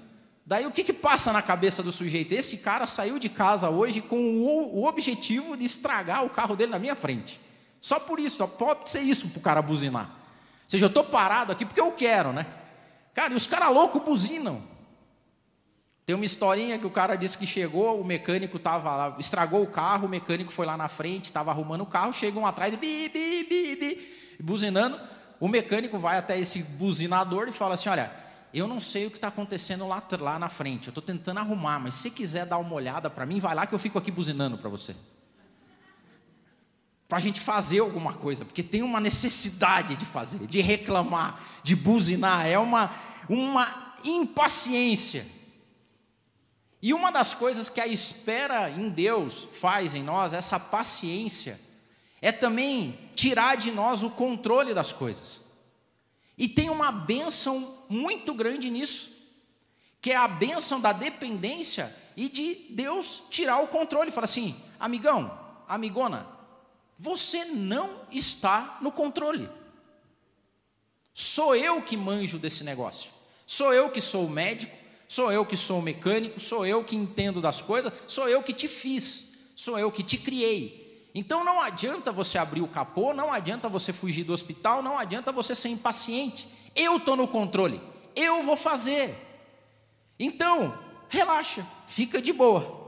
Daí 0.46 0.66
o 0.66 0.70
que, 0.70 0.84
que 0.84 0.92
passa 0.92 1.32
na 1.32 1.40
cabeça 1.40 1.82
do 1.82 1.90
sujeito? 1.90 2.32
Esse 2.32 2.58
cara 2.58 2.86
saiu 2.86 3.18
de 3.18 3.30
casa 3.30 3.70
hoje 3.70 4.02
com 4.02 4.16
o, 4.16 4.84
objetivo 4.84 5.56
de 5.56 5.64
estragar 5.64 6.24
o 6.24 6.30
carro 6.30 6.54
dele 6.54 6.72
na 6.72 6.78
minha 6.78 6.94
frente. 6.94 7.40
Só 7.80 7.98
por 7.98 8.18
isso, 8.18 8.36
só 8.36 8.46
pode 8.46 8.90
ser 8.90 9.00
isso 9.00 9.28
para 9.28 9.38
o 9.38 9.42
cara 9.42 9.62
buzinar. 9.62 10.06
Ou 10.06 10.70
seja, 10.70 10.84
eu 10.84 10.88
estou 10.88 11.04
parado 11.04 11.52
aqui 11.52 11.64
porque 11.64 11.80
eu 11.80 11.92
quero, 11.92 12.32
né? 12.32 12.46
Cara, 13.14 13.32
e 13.32 13.36
os 13.36 13.46
caras 13.46 13.72
loucos 13.72 14.02
buzinam. 14.02 14.62
Tem 16.04 16.14
uma 16.14 16.24
historinha 16.24 16.78
que 16.78 16.86
o 16.86 16.90
cara 16.90 17.16
disse 17.16 17.38
que 17.38 17.46
chegou, 17.46 17.98
o 17.98 18.04
mecânico 18.04 18.58
estava 18.58 18.94
lá, 18.94 19.16
estragou 19.18 19.62
o 19.62 19.66
carro, 19.66 20.06
o 20.06 20.10
mecânico 20.10 20.52
foi 20.52 20.66
lá 20.66 20.76
na 20.76 20.88
frente, 20.88 21.24
estava 21.26 21.50
arrumando 21.50 21.80
o 21.80 21.86
carro, 21.86 22.12
chegam 22.12 22.46
atrás, 22.46 22.74
bi, 22.74 23.08
bi, 23.08 23.46
bi, 23.48 23.76
bi, 23.76 24.36
buzinando 24.38 25.00
o 25.44 25.48
mecânico 25.48 25.98
vai 25.98 26.16
até 26.16 26.40
esse 26.40 26.62
buzinador 26.62 27.48
e 27.48 27.52
fala 27.52 27.74
assim: 27.74 27.90
Olha, 27.90 28.10
eu 28.54 28.66
não 28.66 28.80
sei 28.80 29.04
o 29.04 29.10
que 29.10 29.18
está 29.18 29.28
acontecendo 29.28 29.86
lá, 29.86 30.02
lá 30.18 30.38
na 30.38 30.48
frente, 30.48 30.86
eu 30.86 30.90
estou 30.90 31.02
tentando 31.02 31.38
arrumar, 31.38 31.78
mas 31.78 31.96
se 31.96 32.10
quiser 32.10 32.46
dar 32.46 32.56
uma 32.56 32.72
olhada 32.72 33.10
para 33.10 33.26
mim, 33.26 33.40
vai 33.40 33.54
lá 33.54 33.66
que 33.66 33.74
eu 33.74 33.78
fico 33.78 33.98
aqui 33.98 34.10
buzinando 34.10 34.56
para 34.56 34.70
você. 34.70 34.96
Para 37.06 37.18
a 37.18 37.20
gente 37.20 37.42
fazer 37.42 37.80
alguma 37.80 38.14
coisa, 38.14 38.42
porque 38.42 38.62
tem 38.62 38.82
uma 38.82 38.98
necessidade 39.00 39.96
de 39.96 40.06
fazer, 40.06 40.46
de 40.46 40.62
reclamar, 40.62 41.38
de 41.62 41.76
buzinar, 41.76 42.46
é 42.46 42.58
uma, 42.58 42.90
uma 43.28 43.94
impaciência. 44.02 45.26
E 46.80 46.94
uma 46.94 47.12
das 47.12 47.34
coisas 47.34 47.68
que 47.68 47.82
a 47.82 47.86
espera 47.86 48.70
em 48.70 48.88
Deus 48.88 49.46
faz 49.52 49.94
em 49.94 50.02
nós, 50.02 50.32
essa 50.32 50.58
paciência, 50.58 51.60
é 52.24 52.32
também 52.32 52.98
tirar 53.14 53.54
de 53.54 53.70
nós 53.70 54.02
o 54.02 54.08
controle 54.08 54.72
das 54.72 54.90
coisas. 54.90 55.42
E 56.38 56.48
tem 56.48 56.70
uma 56.70 56.90
benção 56.90 57.76
muito 57.86 58.32
grande 58.32 58.70
nisso, 58.70 59.10
que 60.00 60.10
é 60.10 60.16
a 60.16 60.26
benção 60.26 60.80
da 60.80 60.90
dependência 60.90 61.94
e 62.16 62.30
de 62.30 62.64
Deus 62.70 63.22
tirar 63.28 63.58
o 63.58 63.68
controle. 63.68 64.10
Fala 64.10 64.24
assim, 64.24 64.56
amigão, 64.80 65.38
amigona, 65.68 66.26
você 66.98 67.44
não 67.44 68.00
está 68.10 68.78
no 68.80 68.90
controle. 68.90 69.46
Sou 71.12 71.54
eu 71.54 71.82
que 71.82 71.94
manjo 71.94 72.38
desse 72.38 72.64
negócio. 72.64 73.10
Sou 73.46 73.70
eu 73.74 73.90
que 73.90 74.00
sou 74.00 74.24
o 74.24 74.30
médico, 74.30 74.74
sou 75.06 75.30
eu 75.30 75.44
que 75.44 75.58
sou 75.58 75.78
o 75.78 75.82
mecânico, 75.82 76.40
sou 76.40 76.64
eu 76.64 76.82
que 76.82 76.96
entendo 76.96 77.42
das 77.42 77.60
coisas, 77.60 77.92
sou 78.06 78.26
eu 78.30 78.42
que 78.42 78.54
te 78.54 78.66
fiz, 78.66 79.34
sou 79.54 79.78
eu 79.78 79.92
que 79.92 80.02
te 80.02 80.16
criei. 80.16 80.83
Então 81.14 81.44
não 81.44 81.60
adianta 81.60 82.10
você 82.10 82.36
abrir 82.36 82.60
o 82.60 82.66
capô, 82.66 83.14
não 83.14 83.32
adianta 83.32 83.68
você 83.68 83.92
fugir 83.92 84.24
do 84.24 84.32
hospital, 84.32 84.82
não 84.82 84.98
adianta 84.98 85.30
você 85.30 85.54
ser 85.54 85.68
impaciente. 85.68 86.48
Eu 86.74 86.96
estou 86.96 87.14
no 87.14 87.28
controle, 87.28 87.80
eu 88.16 88.42
vou 88.42 88.56
fazer. 88.56 89.16
Então, 90.18 90.76
relaxa, 91.08 91.64
fica 91.86 92.20
de 92.20 92.32
boa. 92.32 92.82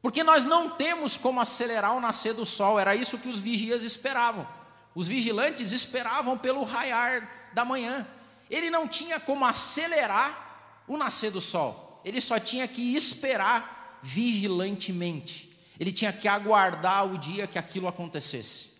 Porque 0.00 0.22
nós 0.22 0.44
não 0.44 0.70
temos 0.70 1.16
como 1.16 1.40
acelerar 1.40 1.96
o 1.96 2.00
nascer 2.00 2.32
do 2.32 2.46
sol, 2.46 2.78
era 2.78 2.94
isso 2.94 3.18
que 3.18 3.28
os 3.28 3.40
vigias 3.40 3.82
esperavam. 3.82 4.46
Os 4.94 5.08
vigilantes 5.08 5.72
esperavam 5.72 6.38
pelo 6.38 6.62
raiar 6.62 7.50
da 7.52 7.64
manhã. 7.64 8.06
Ele 8.48 8.70
não 8.70 8.86
tinha 8.86 9.18
como 9.18 9.44
acelerar 9.44 10.84
o 10.86 10.96
nascer 10.96 11.32
do 11.32 11.40
sol, 11.40 12.00
ele 12.04 12.20
só 12.20 12.38
tinha 12.38 12.68
que 12.68 12.94
esperar 12.94 13.98
vigilantemente. 14.00 15.45
Ele 15.78 15.92
tinha 15.92 16.12
que 16.12 16.26
aguardar 16.26 17.06
o 17.06 17.18
dia 17.18 17.46
que 17.46 17.58
aquilo 17.58 17.88
acontecesse. 17.88 18.76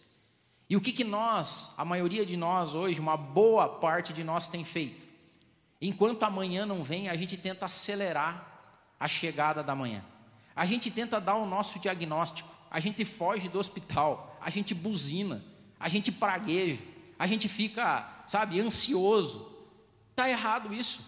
E 0.68 0.76
o 0.76 0.80
que, 0.80 0.92
que 0.92 1.04
nós, 1.04 1.72
a 1.76 1.84
maioria 1.84 2.26
de 2.26 2.36
nós 2.36 2.74
hoje, 2.74 2.98
uma 2.98 3.16
boa 3.16 3.68
parte 3.68 4.12
de 4.12 4.24
nós 4.24 4.48
tem 4.48 4.64
feito? 4.64 5.06
Enquanto 5.80 6.22
amanhã 6.22 6.66
não 6.66 6.82
vem, 6.82 7.08
a 7.08 7.16
gente 7.16 7.36
tenta 7.36 7.66
acelerar 7.66 8.60
a 8.98 9.06
chegada 9.06 9.62
da 9.62 9.74
manhã. 9.74 10.04
A 10.54 10.64
gente 10.64 10.90
tenta 10.90 11.20
dar 11.20 11.36
o 11.36 11.46
nosso 11.46 11.78
diagnóstico. 11.78 12.48
A 12.70 12.80
gente 12.80 13.04
foge 13.04 13.48
do 13.48 13.58
hospital. 13.58 14.36
A 14.40 14.50
gente 14.50 14.74
buzina. 14.74 15.44
A 15.78 15.88
gente 15.88 16.10
pragueja. 16.10 16.82
A 17.18 17.26
gente 17.26 17.48
fica, 17.48 18.24
sabe, 18.26 18.58
ansioso. 18.58 19.54
Está 20.10 20.28
errado 20.28 20.72
isso. 20.72 21.00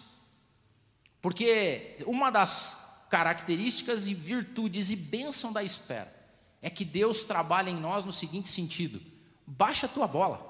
Porque 1.21 1.97
uma 2.05 2.29
das 2.29 2.88
características 3.09 4.07
e 4.07 4.13
virtudes 4.13 4.89
e 4.89 4.95
bênção 4.95 5.51
da 5.51 5.63
espera 5.63 6.19
é 6.61 6.69
que 6.69 6.85
Deus 6.85 7.23
trabalha 7.23 7.69
em 7.69 7.79
nós 7.79 8.05
no 8.05 8.11
seguinte 8.11 8.47
sentido: 8.47 9.01
baixa 9.45 9.85
a 9.85 9.89
tua 9.89 10.07
bola. 10.07 10.47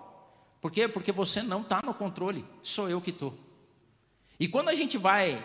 Por 0.62 0.72
quê? 0.72 0.88
Porque 0.88 1.12
você 1.12 1.42
não 1.42 1.62
está 1.62 1.82
no 1.84 1.94
controle, 1.94 2.46
sou 2.62 2.90
eu 2.90 3.00
que 3.00 3.12
estou. 3.12 3.34
E 4.40 4.48
quando 4.48 4.70
a 4.70 4.76
gente 4.76 4.98
vai 4.98 5.42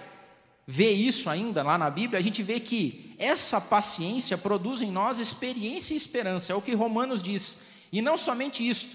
ver 0.66 0.92
isso 0.92 1.30
ainda 1.30 1.62
lá 1.62 1.78
na 1.78 1.90
Bíblia, 1.90 2.18
a 2.18 2.22
gente 2.22 2.42
vê 2.42 2.58
que 2.58 3.14
essa 3.18 3.60
paciência 3.60 4.36
produz 4.36 4.82
em 4.82 4.90
nós 4.90 5.20
experiência 5.20 5.94
e 5.94 5.96
esperança, 5.96 6.52
é 6.52 6.56
o 6.56 6.62
que 6.62 6.74
Romanos 6.74 7.22
diz. 7.22 7.58
E 7.92 8.02
não 8.02 8.16
somente 8.16 8.66
isso, 8.66 8.88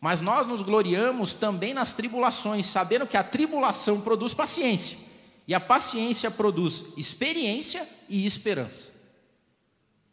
mas 0.00 0.20
nós 0.20 0.46
nos 0.46 0.62
gloriamos 0.62 1.32
também 1.32 1.72
nas 1.72 1.94
tribulações, 1.94 2.66
sabendo 2.66 3.06
que 3.06 3.16
a 3.16 3.24
tribulação 3.24 4.00
produz 4.00 4.34
paciência. 4.34 4.98
E 5.52 5.54
a 5.54 5.60
paciência 5.60 6.30
produz 6.30 6.82
experiência 6.96 7.86
e 8.08 8.24
esperança. 8.24 8.90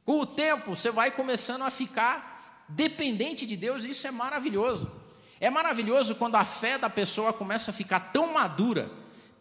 Com 0.04 0.19
o 0.19 0.25
tempo, 0.25 0.75
você 0.75 0.91
vai 0.91 1.12
começando 1.12 1.62
a 1.62 1.71
ficar 1.71 2.65
dependente 2.67 3.45
de 3.45 3.56
Deus, 3.56 3.86
e 3.86 3.91
isso 3.91 4.06
é 4.06 4.12
maravilhoso. 4.12 4.91
É 5.39 5.49
maravilhoso 5.49 6.15
quando 6.15 6.36
a 6.36 6.43
fé 6.43 6.78
da 6.78 6.89
pessoa 6.89 7.32
começa 7.32 7.71
a 7.71 7.73
ficar 7.73 8.12
tão 8.12 8.34
madura, 8.34 8.91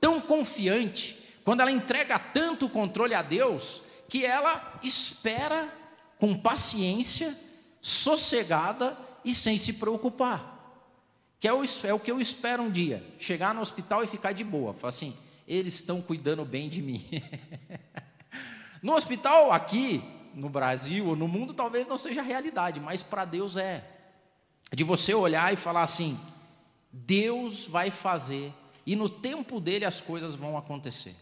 tão 0.00 0.20
confiante, 0.20 1.18
quando 1.44 1.62
ela 1.62 1.72
entrega 1.72 2.16
tanto 2.16 2.68
controle 2.68 3.12
a 3.12 3.20
Deus, 3.20 3.82
que 4.08 4.24
ela 4.24 4.78
espera 4.84 5.68
com 6.16 6.38
paciência, 6.38 7.37
sossegada 7.80 8.96
e 9.24 9.34
sem 9.34 9.58
se 9.58 9.72
preocupar. 9.72 10.78
Que 11.40 11.48
é 11.48 11.52
o, 11.52 11.64
é 11.82 11.92
o 11.92 11.98
que 11.98 12.12
eu 12.12 12.20
espero 12.20 12.62
um 12.62 12.70
dia, 12.70 13.04
chegar 13.18 13.52
no 13.52 13.61
hospital 13.61 14.04
e 14.04 14.06
ficar 14.06 14.30
de 14.30 14.44
boa. 14.44 14.74
Falar 14.74 14.90
assim, 14.90 15.16
eles 15.48 15.74
estão 15.74 16.02
cuidando 16.02 16.44
bem 16.44 16.68
de 16.68 16.82
mim. 16.82 17.02
no 18.82 18.94
hospital 18.94 19.50
aqui, 19.50 20.02
no 20.34 20.50
Brasil 20.50 21.06
ou 21.06 21.16
no 21.16 21.26
mundo, 21.26 21.54
talvez 21.54 21.87
não 21.87 21.96
seja 21.96 22.20
realidade, 22.20 22.78
mas 22.78 23.02
para 23.02 23.24
Deus 23.24 23.56
é. 23.56 23.82
De 24.70 24.84
você 24.84 25.14
olhar 25.14 25.50
e 25.52 25.56
falar 25.56 25.82
assim: 25.82 26.20
Deus 26.92 27.64
vai 27.64 27.90
fazer, 27.90 28.52
e 28.84 28.94
no 28.94 29.08
tempo 29.08 29.58
dele 29.58 29.87
as 29.87 30.00
coisas 30.00 30.34
vão 30.34 30.58
acontecer. 30.58 31.16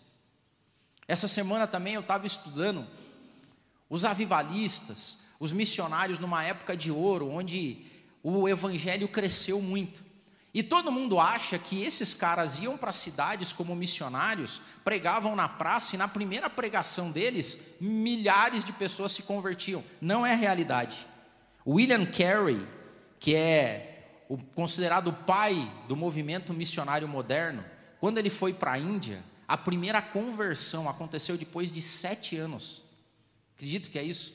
Essa 1.07 1.29
semana 1.29 1.69
também 1.69 1.95
eu 1.95 2.01
estava 2.01 2.27
estudando 2.27 2.85
os 3.89 4.05
avivalistas, 4.05 5.19
os 5.39 5.53
missionários 5.53 6.19
numa 6.19 6.43
época 6.43 6.77
de 6.77 6.91
ouro, 6.91 7.31
onde 7.31 7.87
o 8.23 8.49
evangelho 8.49 9.07
cresceu 9.07 9.63
muito. 9.63 10.05
E 10.57 10.63
todo 10.63 10.91
mundo 10.91 11.21
acha 11.21 11.59
que 11.59 11.83
esses 11.83 12.15
caras 12.15 12.63
iam 12.63 12.79
para 12.79 12.91
cidades 12.91 13.53
como 13.53 13.77
missionários, 13.77 14.63
pregavam 14.83 15.37
na 15.37 15.47
praça 15.47 15.95
e 15.95 15.99
na 15.99 16.09
primeira 16.09 16.49
pregação 16.49 17.13
deles, 17.13 17.77
milhares 17.79 18.65
de 18.65 18.73
pessoas 18.73 19.13
se 19.13 19.23
convertiam. 19.23 19.85
Não 20.01 20.25
é 20.25 20.33
a 20.33 20.35
realidade. 20.35 21.07
William 21.67 22.07
Carey, 22.07 22.67
que 23.21 23.35
é 23.35 24.23
o 24.31 24.39
considerado 24.39 25.09
o 25.09 25.13
pai 25.13 25.71
do 25.89 25.95
movimento 25.95 26.55
missionário 26.55 27.07
moderno, 27.07 27.63
quando 28.01 28.17
ele 28.17 28.31
foi 28.31 28.55
para 28.55 28.73
a 28.73 28.79
Índia, 28.79 29.23
a 29.47 29.59
primeira 29.59 30.01
conversão 30.01 30.89
aconteceu 30.89 31.37
depois 31.37 31.71
de 31.71 31.83
sete 31.83 32.35
anos. 32.39 32.81
Acredito 33.55 33.91
que 33.91 33.99
é 33.99 34.03
isso. 34.03 34.33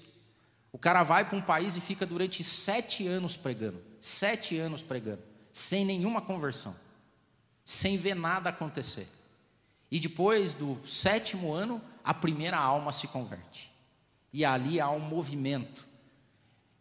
O 0.72 0.78
cara 0.78 1.02
vai 1.02 1.26
para 1.26 1.36
um 1.40 1.42
país 1.42 1.76
e 1.76 1.82
fica 1.82 2.06
durante 2.06 2.44
sete 2.44 3.08
anos 3.08 3.36
pregando. 3.36 3.82
Sete 4.00 4.56
anos 4.60 4.84
pregando 4.84 5.31
sem 5.54 5.86
nenhuma 5.86 6.22
conversão, 6.22 6.76
sem 7.66 7.98
ver 7.98 8.16
nada 8.16 8.50
acontecer. 8.50 9.08
E 9.90 10.00
depois 10.00 10.54
do 10.54 10.80
sétimo 10.88 11.54
ano, 11.54 11.82
a 12.04 12.14
primeira 12.14 12.58
alma 12.58 12.94
se 12.94 13.08
converte. 13.08 13.72
E 14.32 14.46
ali 14.46 14.80
há 14.80 14.90
um 14.90 15.00
movimento 15.00 15.86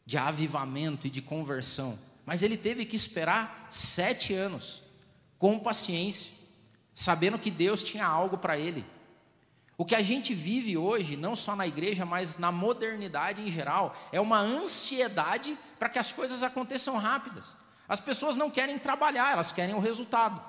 de 0.07 0.17
avivamento 0.17 1.07
e 1.07 1.11
de 1.11 1.21
conversão. 1.21 1.99
Mas 2.25 2.43
ele 2.43 2.57
teve 2.57 2.85
que 2.87 2.97
esperar 2.97 3.67
sete 3.71 4.33
anos, 4.33 4.83
com 5.39 5.59
paciência, 5.59 6.33
sabendo 6.95 7.39
que 7.39 7.51
Deus 7.51 7.83
tinha 7.83 8.07
algo 8.07 8.39
para 8.39 8.59
ele. 8.59 8.85
O 9.77 9.85
que 9.85 9.95
a 9.95 10.03
gente 10.03 10.35
vive 10.35 10.77
hoje, 10.77 11.17
não 11.17 11.35
só 11.35 11.57
na 11.57 11.67
igreja, 11.67 12.05
mas 12.05 12.37
na 12.37 12.53
modernidade 12.53 13.41
em 13.41 13.51
geral, 13.51 13.97
é 14.13 14.21
uma 14.21 14.39
ansiedade 14.39 15.57
para 15.79 15.89
que 15.89 15.99
as 15.99 16.13
coisas 16.13 16.43
aconteçam 16.43 16.99
rápidas. 16.99 17.57
As 17.91 17.99
pessoas 17.99 18.37
não 18.37 18.49
querem 18.49 18.79
trabalhar, 18.79 19.33
elas 19.33 19.51
querem 19.51 19.75
o 19.75 19.81
resultado. 19.81 20.41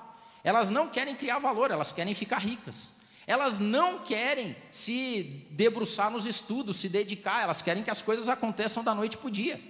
Elas 0.44 0.70
não 0.70 0.88
querem 0.88 1.16
criar 1.16 1.40
valor, 1.40 1.72
elas 1.72 1.90
querem 1.90 2.14
ficar 2.14 2.38
ricas. 2.38 3.00
Elas 3.26 3.58
não 3.58 3.98
querem 4.04 4.54
se 4.70 5.48
debruçar 5.50 6.08
nos 6.08 6.24
estudos, 6.24 6.76
se 6.76 6.88
dedicar, 6.88 7.42
elas 7.42 7.60
querem 7.60 7.82
que 7.82 7.90
as 7.90 8.00
coisas 8.00 8.28
aconteçam 8.28 8.84
da 8.84 8.94
noite 8.94 9.16
para 9.16 9.26
o 9.26 9.30
dia. 9.30 9.60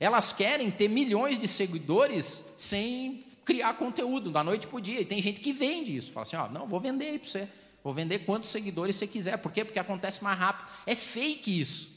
Elas 0.00 0.32
querem 0.32 0.70
ter 0.70 0.88
milhões 0.88 1.38
de 1.38 1.46
seguidores 1.46 2.46
sem 2.56 3.26
criar 3.44 3.74
conteúdo 3.74 4.30
da 4.30 4.42
noite 4.42 4.66
para 4.66 4.78
o 4.78 4.80
dia. 4.80 5.02
E 5.02 5.04
tem 5.04 5.20
gente 5.20 5.42
que 5.42 5.52
vende 5.52 5.94
isso. 5.94 6.10
Fala 6.10 6.24
assim: 6.24 6.36
ó, 6.36 6.48
não, 6.48 6.66
vou 6.66 6.80
vender 6.80 7.08
aí 7.08 7.18
para 7.18 7.28
você. 7.28 7.46
Vou 7.84 7.92
vender 7.92 8.20
quantos 8.20 8.48
seguidores 8.48 8.96
você 8.96 9.06
quiser. 9.06 9.36
Por 9.36 9.52
quê? 9.52 9.66
Porque 9.66 9.78
acontece 9.78 10.24
mais 10.24 10.38
rápido. 10.38 10.66
É 10.86 10.94
fake 10.94 11.60
isso. 11.60 11.88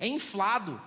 É 0.00 0.06
inflado. 0.08 0.82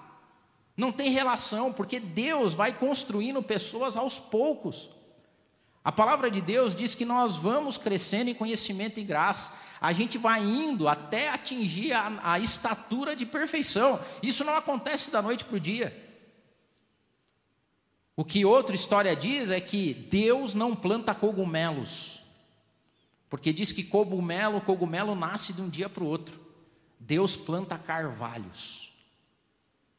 Não 0.75 0.91
tem 0.91 1.09
relação, 1.09 1.71
porque 1.71 1.99
Deus 1.99 2.53
vai 2.53 2.77
construindo 2.77 3.41
pessoas 3.41 3.95
aos 3.95 4.19
poucos. 4.19 4.89
A 5.83 5.91
palavra 5.91 6.29
de 6.29 6.41
Deus 6.41 6.75
diz 6.75 6.95
que 6.95 7.05
nós 7.05 7.35
vamos 7.35 7.77
crescendo 7.77 8.29
em 8.29 8.33
conhecimento 8.33 8.99
e 8.99 9.03
graça. 9.03 9.53
A 9.79 9.93
gente 9.93 10.17
vai 10.17 10.41
indo 10.41 10.88
até 10.88 11.29
atingir 11.29 11.93
a, 11.93 12.19
a 12.23 12.39
estatura 12.39 13.15
de 13.15 13.25
perfeição. 13.25 13.99
Isso 14.21 14.43
não 14.43 14.55
acontece 14.55 15.11
da 15.11 15.21
noite 15.21 15.45
para 15.45 15.57
o 15.57 15.59
dia. 15.59 16.05
O 18.17 18.25
que 18.25 18.45
outra 18.45 18.75
história 18.75 19.15
diz 19.15 19.49
é 19.49 19.61
que 19.61 19.93
Deus 19.93 20.53
não 20.53 20.75
planta 20.75 21.13
cogumelos. 21.13 22.19
Porque 23.29 23.51
diz 23.51 23.71
que 23.71 23.83
cogumelo, 23.83 24.61
cogumelo 24.61 25.13
nasce 25.15 25.53
de 25.53 25.61
um 25.61 25.69
dia 25.69 25.89
para 25.89 26.03
o 26.03 26.07
outro. 26.07 26.39
Deus 26.99 27.35
planta 27.35 27.77
carvalhos. 27.77 28.85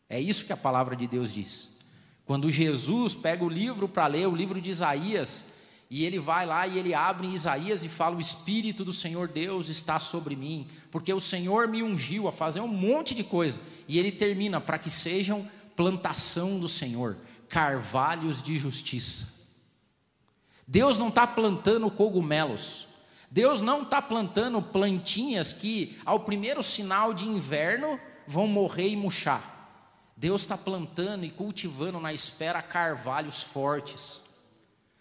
É 0.08 0.20
isso 0.20 0.44
que 0.44 0.52
a 0.52 0.56
palavra 0.56 0.94
de 0.94 1.06
Deus 1.06 1.32
diz. 1.32 1.76
Quando 2.24 2.50
Jesus 2.50 3.14
pega 3.14 3.44
o 3.44 3.48
livro 3.48 3.88
para 3.88 4.06
ler, 4.06 4.26
o 4.26 4.34
livro 4.34 4.60
de 4.60 4.70
Isaías, 4.70 5.46
e 5.88 6.04
ele 6.04 6.18
vai 6.18 6.44
lá 6.44 6.66
e 6.66 6.78
ele 6.78 6.92
abre 6.92 7.28
Isaías 7.28 7.84
e 7.84 7.88
fala: 7.88 8.16
O 8.16 8.20
Espírito 8.20 8.84
do 8.84 8.92
Senhor 8.92 9.28
Deus 9.28 9.68
está 9.68 10.00
sobre 10.00 10.34
mim, 10.34 10.66
porque 10.90 11.12
o 11.12 11.20
Senhor 11.20 11.68
me 11.68 11.82
ungiu 11.82 12.26
a 12.26 12.32
fazer 12.32 12.60
um 12.60 12.68
monte 12.68 13.14
de 13.14 13.22
coisa. 13.22 13.60
E 13.86 13.98
ele 13.98 14.10
termina: 14.10 14.60
para 14.60 14.78
que 14.78 14.90
sejam 14.90 15.48
plantação 15.76 16.58
do 16.58 16.68
Senhor, 16.68 17.16
carvalhos 17.48 18.42
de 18.42 18.56
justiça. 18.58 19.36
Deus 20.66 20.98
não 20.98 21.08
está 21.08 21.26
plantando 21.28 21.88
cogumelos, 21.88 22.88
Deus 23.30 23.60
não 23.62 23.82
está 23.82 24.02
plantando 24.02 24.60
plantinhas 24.60 25.52
que, 25.52 25.96
ao 26.04 26.20
primeiro 26.20 26.60
sinal 26.60 27.14
de 27.14 27.28
inverno, 27.28 28.00
vão 28.26 28.48
morrer 28.48 28.88
e 28.88 28.96
murchar. 28.96 29.55
Deus 30.16 30.42
está 30.42 30.56
plantando 30.56 31.24
e 31.26 31.30
cultivando 31.30 32.00
na 32.00 32.12
espera 32.12 32.62
carvalhos 32.62 33.42
fortes. 33.42 34.22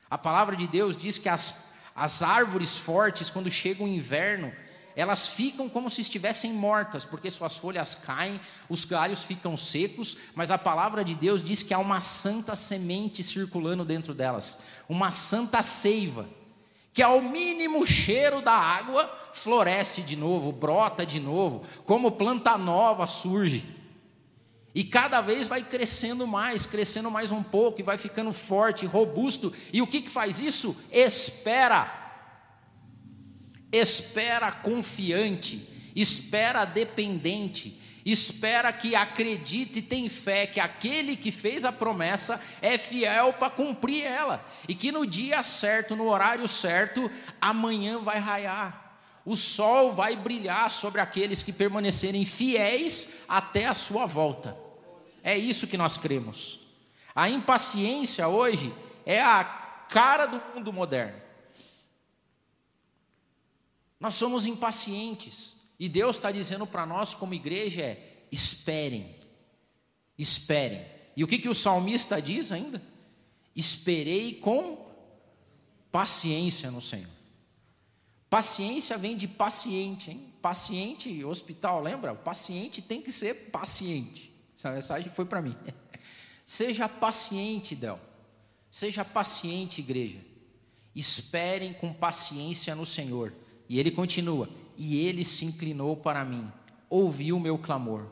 A 0.10 0.18
palavra 0.18 0.56
de 0.56 0.68
Deus 0.68 0.98
diz 0.98 1.18
que 1.18 1.30
as, 1.30 1.56
as 1.96 2.22
árvores 2.22 2.78
fortes, 2.78 3.30
quando 3.30 3.50
chega 3.50 3.84
o 3.84 3.88
inverno, 3.88 4.52
elas 4.96 5.28
ficam 5.28 5.70
como 5.70 5.90
se 5.90 6.02
estivessem 6.02 6.54
mortas, 6.54 7.04
porque 7.04 7.30
suas 7.30 7.58
folhas 7.58 7.96
caem, 7.96 8.40
os 8.70 8.86
galhos 8.86 9.24
ficam 9.24 9.56
secos, 9.58 10.18
mas 10.34 10.52
a 10.52 10.58
palavra 10.58 11.04
de 11.04 11.16
Deus 11.16 11.44
diz 11.44 11.64
que 11.64 11.74
há 11.74 11.80
uma 11.80 12.02
santa 12.02 12.56
semente 12.56 13.22
circulando 13.24 13.84
dentro 13.84 14.14
delas, 14.14 14.62
uma 14.88 15.12
santa 15.12 15.62
seiva, 15.64 16.28
que 16.94 17.02
ao 17.02 17.22
mínimo 17.22 17.86
cheiro 17.86 18.42
da 18.42 18.54
água 18.54 19.06
floresce 19.34 20.02
de 20.02 20.16
novo, 20.16 20.54
brota 20.54 21.06
de 21.06 21.20
novo, 21.20 21.66
como 21.86 22.12
planta 22.12 22.58
nova 22.58 23.06
surge. 23.06 23.75
E 24.76 24.84
cada 24.84 25.22
vez 25.22 25.48
vai 25.48 25.64
crescendo 25.64 26.28
mais, 26.28 26.66
crescendo 26.66 27.10
mais 27.10 27.32
um 27.32 27.42
pouco, 27.42 27.80
e 27.80 27.84
vai 27.84 27.98
ficando 27.98 28.34
forte, 28.34 28.86
robusto. 28.86 29.54
E 29.72 29.82
o 29.82 29.88
que, 29.88 30.02
que 30.02 30.10
faz 30.10 30.38
isso? 30.38 30.76
Espera. 30.92 32.04
Espera 33.72 34.52
confiante, 34.52 35.70
espera 35.96 36.66
dependente, 36.66 37.82
espera 38.06 38.74
que 38.74 38.96
acredite 38.96 39.80
e 39.80 39.82
tem 39.82 40.10
fé 40.10 40.46
que 40.46 40.60
aquele 40.60 41.16
que 41.16 41.32
fez 41.32 41.64
a 41.64 41.72
promessa 41.72 42.42
é 42.62 42.78
fiel 42.78 43.32
para 43.34 43.50
cumprir 43.50 44.04
ela, 44.04 44.46
e 44.68 44.76
que 44.76 44.92
no 44.92 45.06
dia 45.06 45.42
certo, 45.42 45.96
no 45.96 46.10
horário 46.10 46.48
certo, 46.50 47.10
amanhã 47.40 48.00
vai 48.00 48.20
raiar. 48.20 49.00
O 49.26 49.36
sol 49.36 49.94
vai 49.94 50.18
brilhar 50.18 50.70
sobre 50.70 51.00
aqueles 51.00 51.42
que 51.42 51.54
permanecerem 51.54 52.26
fiéis 52.26 53.16
até 53.28 53.66
a 53.66 53.74
sua 53.74 54.06
volta. 54.06 54.65
É 55.26 55.36
isso 55.36 55.66
que 55.66 55.76
nós 55.76 55.98
cremos. 55.98 56.60
A 57.16 57.28
impaciência 57.28 58.28
hoje 58.28 58.72
é 59.08 59.20
a 59.20 59.44
cara 59.90 60.28
do 60.28 60.40
mundo 60.54 60.72
moderno. 60.72 61.20
Nós 64.00 64.14
somos 64.14 64.46
impacientes. 64.46 65.56
E 65.80 65.90
Deus 65.90 66.18
está 66.18 66.32
dizendo 66.32 66.68
para 66.68 66.86
nós, 66.86 67.16
como 67.16 67.34
igreja, 67.34 67.82
é: 67.82 68.28
esperem, 68.32 69.16
esperem. 70.16 70.86
E 71.18 71.24
o 71.24 71.28
que, 71.28 71.40
que 71.40 71.50
o 71.50 71.56
salmista 71.56 72.22
diz 72.22 72.52
ainda? 72.52 72.80
Esperei 73.56 74.36
com 74.36 74.86
paciência 75.92 76.70
no 76.70 76.84
Senhor. 76.84 77.10
Paciência 78.30 78.96
vem 78.96 79.18
de 79.18 79.28
paciente, 79.28 80.12
hein? 80.12 80.34
Paciente, 80.40 81.26
hospital, 81.26 81.82
lembra? 81.82 82.14
O 82.14 82.18
paciente 82.18 82.80
tem 82.80 83.02
que 83.02 83.12
ser 83.12 83.50
paciente. 83.50 84.35
Essa 84.56 84.72
mensagem 84.72 85.12
foi 85.12 85.26
para 85.26 85.42
mim. 85.42 85.56
Seja 86.46 86.88
paciente, 86.88 87.76
Del. 87.76 88.00
Seja 88.72 89.06
paciente, 89.06 89.82
igreja. 89.82 90.20
Esperem 90.96 91.74
com 91.74 91.94
paciência 91.94 92.76
no 92.76 92.86
Senhor. 92.86 93.34
E 93.68 93.80
ele 93.80 93.92
continua: 93.92 94.50
E 94.78 95.06
ele 95.06 95.24
se 95.24 95.46
inclinou 95.46 95.96
para 95.96 96.24
mim, 96.24 96.52
ouviu 96.90 97.38
o 97.38 97.40
meu 97.40 97.58
clamor, 97.58 98.08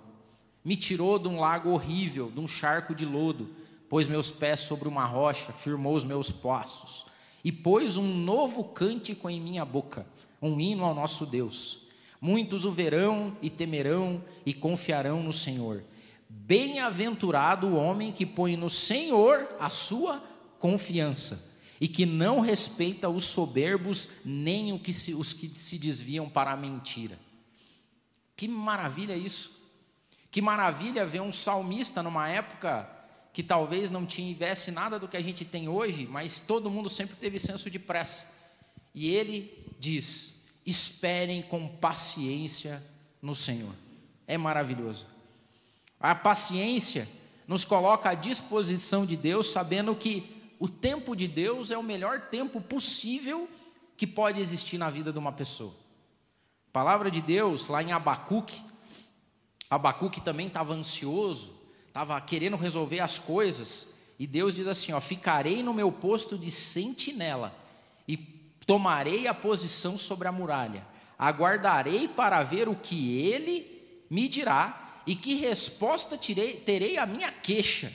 me 0.63 0.75
tirou 0.75 1.19
de 1.19 1.27
um 1.27 1.39
lago 1.39 1.71
horrível, 1.71 2.31
de 2.31 2.39
um 2.39 2.47
charco 2.47 2.95
de 2.95 3.05
lodo, 3.05 3.49
pôs 3.89 4.07
meus 4.07 4.31
pés 4.31 4.61
sobre 4.61 4.87
uma 4.87 5.05
rocha, 5.05 5.51
firmou 5.51 5.93
os 5.95 6.03
meus 6.03 6.31
passos, 6.31 7.05
e 7.43 7.51
pôs 7.51 7.97
um 7.97 8.15
novo 8.15 8.63
cântico 8.63 9.29
em 9.29 9.41
minha 9.41 9.65
boca, 9.65 10.07
um 10.41 10.59
hino 10.59 10.83
ao 10.85 10.95
nosso 10.95 11.25
Deus. 11.25 11.87
Muitos 12.19 12.63
o 12.63 12.71
verão 12.71 13.35
e 13.41 13.49
temerão 13.49 14.23
e 14.45 14.53
confiarão 14.53 15.21
no 15.21 15.33
Senhor. 15.33 15.83
Bem-aventurado 16.35 17.67
o 17.67 17.75
homem 17.75 18.11
que 18.11 18.25
põe 18.25 18.57
no 18.57 18.69
Senhor 18.69 19.47
a 19.59 19.69
sua 19.69 20.21
confiança 20.59 21.53
e 21.79 21.87
que 21.87 22.05
não 22.05 22.39
respeita 22.39 23.07
os 23.07 23.23
soberbos 23.23 24.09
nem 24.25 24.73
os 24.73 25.33
que 25.33 25.47
se 25.49 25.77
desviam 25.77 26.29
para 26.29 26.51
a 26.51 26.57
mentira. 26.57 27.19
Que 28.35 28.47
maravilha 28.47 29.15
isso! 29.15 29.61
Que 30.31 30.41
maravilha 30.41 31.05
ver 31.05 31.21
um 31.21 31.31
salmista 31.31 32.01
numa 32.01 32.27
época 32.27 32.89
que 33.31 33.43
talvez 33.43 33.91
não 33.91 34.05
tivesse 34.05 34.71
nada 34.71 34.97
do 34.97 35.07
que 35.07 35.15
a 35.15 35.21
gente 35.21 35.45
tem 35.45 35.69
hoje, 35.69 36.07
mas 36.07 36.39
todo 36.39 36.69
mundo 36.69 36.89
sempre 36.89 37.15
teve 37.15 37.37
senso 37.37 37.69
de 37.69 37.77
pressa. 37.77 38.33
E 38.93 39.09
ele 39.09 39.71
diz: 39.79 40.45
esperem 40.65 41.43
com 41.43 41.67
paciência 41.67 42.83
no 43.21 43.35
Senhor. 43.35 43.73
É 44.27 44.37
maravilhoso. 44.37 45.12
A 46.03 46.13
paciência 46.13 47.07
nos 47.47 47.63
coloca 47.63 48.09
à 48.09 48.13
disposição 48.13 49.05
de 49.05 49.15
Deus, 49.15 49.53
sabendo 49.53 49.95
que 49.95 50.53
o 50.59 50.67
tempo 50.67 51.15
de 51.15 51.29
Deus 51.29 51.71
é 51.71 51.77
o 51.77 51.81
melhor 51.81 52.27
tempo 52.29 52.59
possível 52.59 53.49
que 53.95 54.05
pode 54.05 54.41
existir 54.41 54.77
na 54.77 54.89
vida 54.89 55.13
de 55.13 55.17
uma 55.17 55.31
pessoa. 55.31 55.73
A 56.67 56.73
palavra 56.73 57.09
de 57.09 57.21
Deus, 57.21 57.69
lá 57.69 57.81
em 57.81 57.93
Abacuque, 57.93 58.61
Abacuque 59.69 60.19
também 60.19 60.47
estava 60.47 60.73
ansioso, 60.73 61.53
estava 61.87 62.19
querendo 62.19 62.57
resolver 62.57 62.99
as 62.99 63.17
coisas, 63.17 63.93
e 64.19 64.27
Deus 64.27 64.53
diz 64.53 64.67
assim: 64.67 64.91
ó, 64.91 64.99
ficarei 64.99 65.63
no 65.63 65.73
meu 65.73 65.89
posto 65.89 66.37
de 66.37 66.51
sentinela 66.51 67.55
e 68.05 68.17
tomarei 68.17 69.25
a 69.25 69.33
posição 69.33 69.97
sobre 69.97 70.27
a 70.27 70.33
muralha, 70.33 70.85
aguardarei 71.17 72.09
para 72.09 72.43
ver 72.43 72.67
o 72.67 72.75
que 72.75 73.19
ele 73.19 74.05
me 74.09 74.27
dirá 74.27 74.82
e 75.05 75.15
que 75.15 75.35
resposta 75.35 76.17
tirei, 76.17 76.57
terei 76.57 76.97
à 76.97 77.05
minha 77.05 77.31
queixa. 77.31 77.93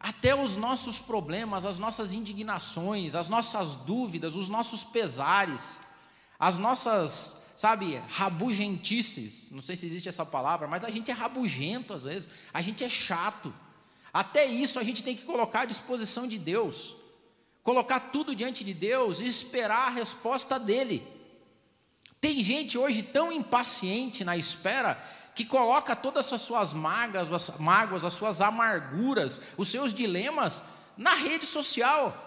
Até 0.00 0.34
os 0.34 0.56
nossos 0.56 0.98
problemas, 0.98 1.66
as 1.66 1.78
nossas 1.78 2.12
indignações, 2.12 3.14
as 3.14 3.28
nossas 3.28 3.74
dúvidas, 3.74 4.36
os 4.36 4.48
nossos 4.48 4.84
pesares, 4.84 5.80
as 6.38 6.56
nossas, 6.56 7.42
sabe, 7.56 7.96
rabugentices, 8.08 9.50
não 9.50 9.60
sei 9.60 9.74
se 9.74 9.86
existe 9.86 10.08
essa 10.08 10.24
palavra, 10.24 10.68
mas 10.68 10.84
a 10.84 10.90
gente 10.90 11.10
é 11.10 11.14
rabugento 11.14 11.92
às 11.92 12.04
vezes, 12.04 12.28
a 12.52 12.62
gente 12.62 12.84
é 12.84 12.88
chato. 12.88 13.52
Até 14.12 14.46
isso 14.46 14.78
a 14.78 14.84
gente 14.84 15.02
tem 15.02 15.16
que 15.16 15.24
colocar 15.24 15.62
à 15.62 15.66
disposição 15.66 16.28
de 16.28 16.38
Deus, 16.38 16.94
colocar 17.64 17.98
tudo 17.98 18.36
diante 18.36 18.64
de 18.64 18.72
Deus 18.72 19.20
e 19.20 19.26
esperar 19.26 19.88
a 19.88 19.90
resposta 19.90 20.58
dEle. 20.58 21.17
Tem 22.20 22.42
gente 22.42 22.76
hoje 22.76 23.02
tão 23.02 23.30
impaciente 23.30 24.24
na 24.24 24.36
espera 24.36 25.00
que 25.34 25.44
coloca 25.44 25.94
todas 25.94 26.32
as 26.32 26.40
suas 26.40 26.72
mágoas, 26.72 27.32
as 27.32 27.58
mágoas, 27.58 28.04
as 28.04 28.12
suas 28.12 28.40
amarguras, 28.40 29.40
os 29.56 29.68
seus 29.68 29.94
dilemas 29.94 30.64
na 30.96 31.14
rede 31.14 31.46
social. 31.46 32.24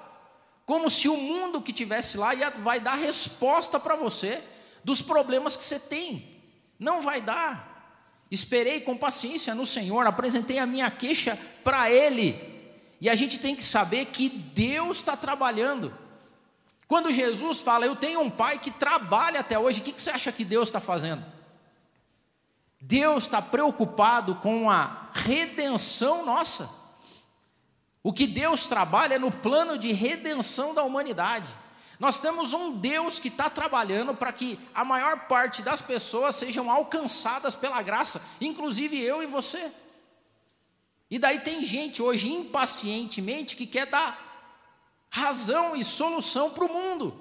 Como 0.65 0.89
se 0.89 1.09
o 1.09 1.17
mundo 1.17 1.61
que 1.61 1.73
tivesse 1.73 2.17
lá 2.17 2.33
ia, 2.33 2.49
vai 2.49 2.79
dar 2.79 2.95
resposta 2.95 3.77
para 3.79 3.97
você 3.97 4.41
dos 4.83 5.01
problemas 5.01 5.57
que 5.57 5.63
você 5.63 5.77
tem. 5.77 6.41
Não 6.79 7.01
vai 7.01 7.19
dar. 7.19 7.69
Esperei 8.31 8.79
com 8.79 8.95
paciência 8.95 9.53
no 9.53 9.65
Senhor, 9.65 10.07
apresentei 10.07 10.57
a 10.57 10.65
minha 10.65 10.89
queixa 10.89 11.37
para 11.65 11.91
Ele. 11.91 12.49
E 13.01 13.09
a 13.09 13.15
gente 13.15 13.39
tem 13.39 13.55
que 13.55 13.63
saber 13.63 14.05
que 14.05 14.29
Deus 14.29 14.97
está 14.97 15.17
trabalhando. 15.17 15.93
Quando 16.91 17.09
Jesus 17.09 17.61
fala, 17.61 17.85
eu 17.85 17.95
tenho 17.95 18.19
um 18.19 18.29
pai 18.29 18.59
que 18.59 18.69
trabalha 18.69 19.39
até 19.39 19.57
hoje, 19.57 19.79
o 19.79 19.83
que, 19.85 19.93
você 19.93 20.09
acha 20.09 20.29
que 20.29 20.43
Deus 20.43 20.67
está 20.67 20.81
fazendo? 20.81 21.23
Deus 22.81 23.23
está 23.23 23.41
preocupado 23.41 24.35
com 24.35 24.69
a 24.69 25.07
redenção 25.13 26.25
nossa. 26.25 26.69
O 28.03 28.11
que 28.11 28.27
Deus 28.27 28.67
trabalha 28.67 29.13
é 29.13 29.17
no 29.17 29.31
plano 29.31 29.77
de 29.77 29.93
redenção 29.93 30.73
da 30.73 30.83
humanidade. 30.83 31.47
Nós 31.97 32.19
temos 32.19 32.51
um 32.51 32.73
Deus 32.73 33.19
que 33.19 33.29
está 33.29 33.49
trabalhando 33.49 34.13
para 34.13 34.33
que 34.33 34.59
a 34.75 34.83
maior 34.83 35.29
parte 35.29 35.61
das 35.61 35.79
pessoas 35.79 36.35
sejam 36.35 36.69
alcançadas 36.69 37.55
pela 37.55 37.81
graça, 37.81 38.21
inclusive 38.41 38.99
eu 38.99 39.23
e 39.23 39.27
você. 39.27 39.71
E 41.09 41.17
daí 41.17 41.39
tem 41.39 41.65
gente 41.65 42.01
hoje 42.01 42.29
impacientemente 42.29 43.55
que 43.55 43.65
quer 43.65 43.85
dar 43.85 44.30
razão 45.11 45.75
e 45.75 45.83
solução 45.83 46.49
para 46.49 46.63
o 46.63 46.73
mundo. 46.73 47.13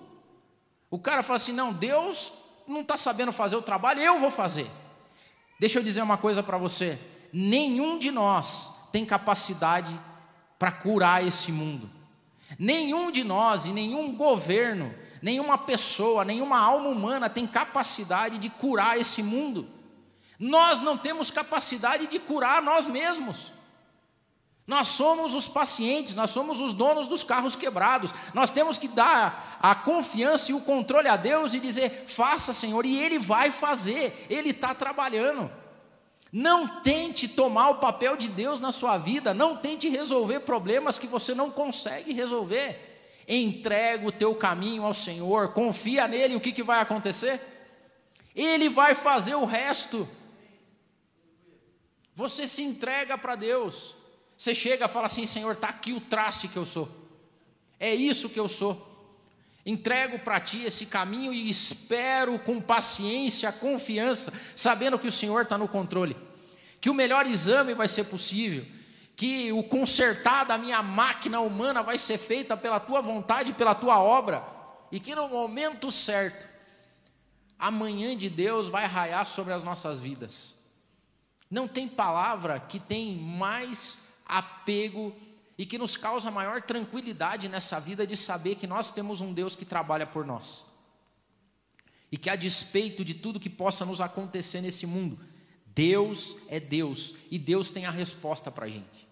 O 0.88 0.98
cara 0.98 1.22
fala 1.22 1.36
assim: 1.36 1.52
não, 1.52 1.72
Deus 1.72 2.32
não 2.66 2.80
está 2.80 2.96
sabendo 2.96 3.32
fazer 3.32 3.56
o 3.56 3.62
trabalho, 3.62 4.00
eu 4.00 4.18
vou 4.20 4.30
fazer. 4.30 4.70
Deixa 5.58 5.78
eu 5.78 5.82
dizer 5.82 6.00
uma 6.00 6.16
coisa 6.16 6.42
para 6.42 6.56
você: 6.56 6.98
nenhum 7.32 7.98
de 7.98 8.10
nós 8.10 8.72
tem 8.92 9.04
capacidade 9.04 9.98
para 10.58 10.70
curar 10.70 11.26
esse 11.26 11.50
mundo. 11.50 11.90
Nenhum 12.58 13.10
de 13.10 13.24
nós 13.24 13.66
e 13.66 13.70
nenhum 13.70 14.14
governo, 14.14 14.94
nenhuma 15.20 15.58
pessoa, 15.58 16.24
nenhuma 16.24 16.58
alma 16.58 16.88
humana 16.88 17.28
tem 17.28 17.46
capacidade 17.46 18.38
de 18.38 18.48
curar 18.48 18.98
esse 18.98 19.22
mundo. 19.22 19.68
Nós 20.38 20.80
não 20.80 20.96
temos 20.96 21.30
capacidade 21.30 22.06
de 22.06 22.18
curar 22.18 22.62
nós 22.62 22.86
mesmos. 22.86 23.52
Nós 24.70 24.86
somos 24.86 25.34
os 25.34 25.48
pacientes, 25.48 26.14
nós 26.14 26.30
somos 26.30 26.60
os 26.60 26.72
donos 26.72 27.08
dos 27.08 27.24
carros 27.24 27.56
quebrados. 27.56 28.14
Nós 28.32 28.52
temos 28.52 28.78
que 28.78 28.86
dar 28.86 29.58
a 29.60 29.74
confiança 29.74 30.52
e 30.52 30.54
o 30.54 30.60
controle 30.60 31.08
a 31.08 31.16
Deus 31.16 31.54
e 31.54 31.58
dizer: 31.58 32.04
faça, 32.06 32.52
Senhor, 32.52 32.86
e 32.86 32.96
Ele 32.96 33.18
vai 33.18 33.50
fazer, 33.50 34.28
Ele 34.30 34.50
está 34.50 34.72
trabalhando. 34.72 35.50
Não 36.30 36.82
tente 36.82 37.26
tomar 37.26 37.70
o 37.70 37.78
papel 37.78 38.16
de 38.16 38.28
Deus 38.28 38.60
na 38.60 38.70
sua 38.70 38.96
vida, 38.96 39.34
não 39.34 39.56
tente 39.56 39.88
resolver 39.88 40.38
problemas 40.38 41.00
que 41.00 41.08
você 41.08 41.34
não 41.34 41.50
consegue 41.50 42.12
resolver. 42.12 43.24
Entrega 43.26 44.06
o 44.06 44.12
teu 44.12 44.36
caminho 44.36 44.84
ao 44.84 44.94
Senhor, 44.94 45.52
confia 45.52 46.06
nele, 46.06 46.36
o 46.36 46.40
que, 46.40 46.52
que 46.52 46.62
vai 46.62 46.78
acontecer? 46.78 47.40
Ele 48.36 48.68
vai 48.68 48.94
fazer 48.94 49.34
o 49.34 49.44
resto. 49.44 50.08
Você 52.14 52.46
se 52.46 52.62
entrega 52.62 53.18
para 53.18 53.34
Deus. 53.34 53.98
Você 54.40 54.54
chega 54.54 54.86
e 54.86 54.88
fala 54.88 55.04
assim: 55.04 55.26
Senhor, 55.26 55.52
está 55.52 55.68
aqui 55.68 55.92
o 55.92 56.00
traste 56.00 56.48
que 56.48 56.56
eu 56.56 56.64
sou, 56.64 56.88
é 57.78 57.94
isso 57.94 58.26
que 58.26 58.40
eu 58.40 58.48
sou. 58.48 58.88
Entrego 59.66 60.18
para 60.20 60.40
ti 60.40 60.64
esse 60.64 60.86
caminho 60.86 61.30
e 61.30 61.50
espero 61.50 62.38
com 62.38 62.58
paciência, 62.58 63.52
confiança, 63.52 64.32
sabendo 64.56 64.98
que 64.98 65.06
o 65.06 65.12
Senhor 65.12 65.42
está 65.42 65.58
no 65.58 65.68
controle, 65.68 66.16
que 66.80 66.88
o 66.88 66.94
melhor 66.94 67.26
exame 67.26 67.74
vai 67.74 67.86
ser 67.86 68.04
possível, 68.04 68.64
que 69.14 69.52
o 69.52 69.62
consertar 69.62 70.44
da 70.44 70.56
minha 70.56 70.82
máquina 70.82 71.40
humana 71.40 71.82
vai 71.82 71.98
ser 71.98 72.16
feita 72.16 72.56
pela 72.56 72.80
tua 72.80 73.02
vontade, 73.02 73.52
pela 73.52 73.74
tua 73.74 74.00
obra, 74.00 74.42
e 74.90 74.98
que 74.98 75.14
no 75.14 75.28
momento 75.28 75.90
certo, 75.90 76.48
amanhã 77.58 78.16
de 78.16 78.30
Deus 78.30 78.68
vai 78.68 78.86
raiar 78.86 79.26
sobre 79.26 79.52
as 79.52 79.62
nossas 79.62 80.00
vidas. 80.00 80.54
Não 81.50 81.68
tem 81.68 81.86
palavra 81.86 82.58
que 82.58 82.80
tem 82.80 83.16
mais 83.16 84.08
apego 84.30 85.14
e 85.58 85.66
que 85.66 85.76
nos 85.76 85.96
causa 85.96 86.30
maior 86.30 86.62
tranquilidade 86.62 87.48
nessa 87.48 87.78
vida 87.78 88.06
de 88.06 88.16
saber 88.16 88.54
que 88.54 88.66
nós 88.66 88.90
temos 88.90 89.20
um 89.20 89.32
Deus 89.32 89.54
que 89.54 89.64
trabalha 89.64 90.06
por 90.06 90.24
nós. 90.24 90.64
E 92.10 92.16
que 92.16 92.30
a 92.30 92.36
despeito 92.36 93.04
de 93.04 93.14
tudo 93.14 93.40
que 93.40 93.50
possa 93.50 93.84
nos 93.84 94.00
acontecer 94.00 94.60
nesse 94.60 94.86
mundo, 94.86 95.18
Deus 95.66 96.36
é 96.48 96.58
Deus 96.58 97.14
e 97.30 97.38
Deus 97.38 97.70
tem 97.70 97.84
a 97.84 97.90
resposta 97.90 98.50
para 98.50 98.66
a 98.66 98.68
gente. 98.68 99.08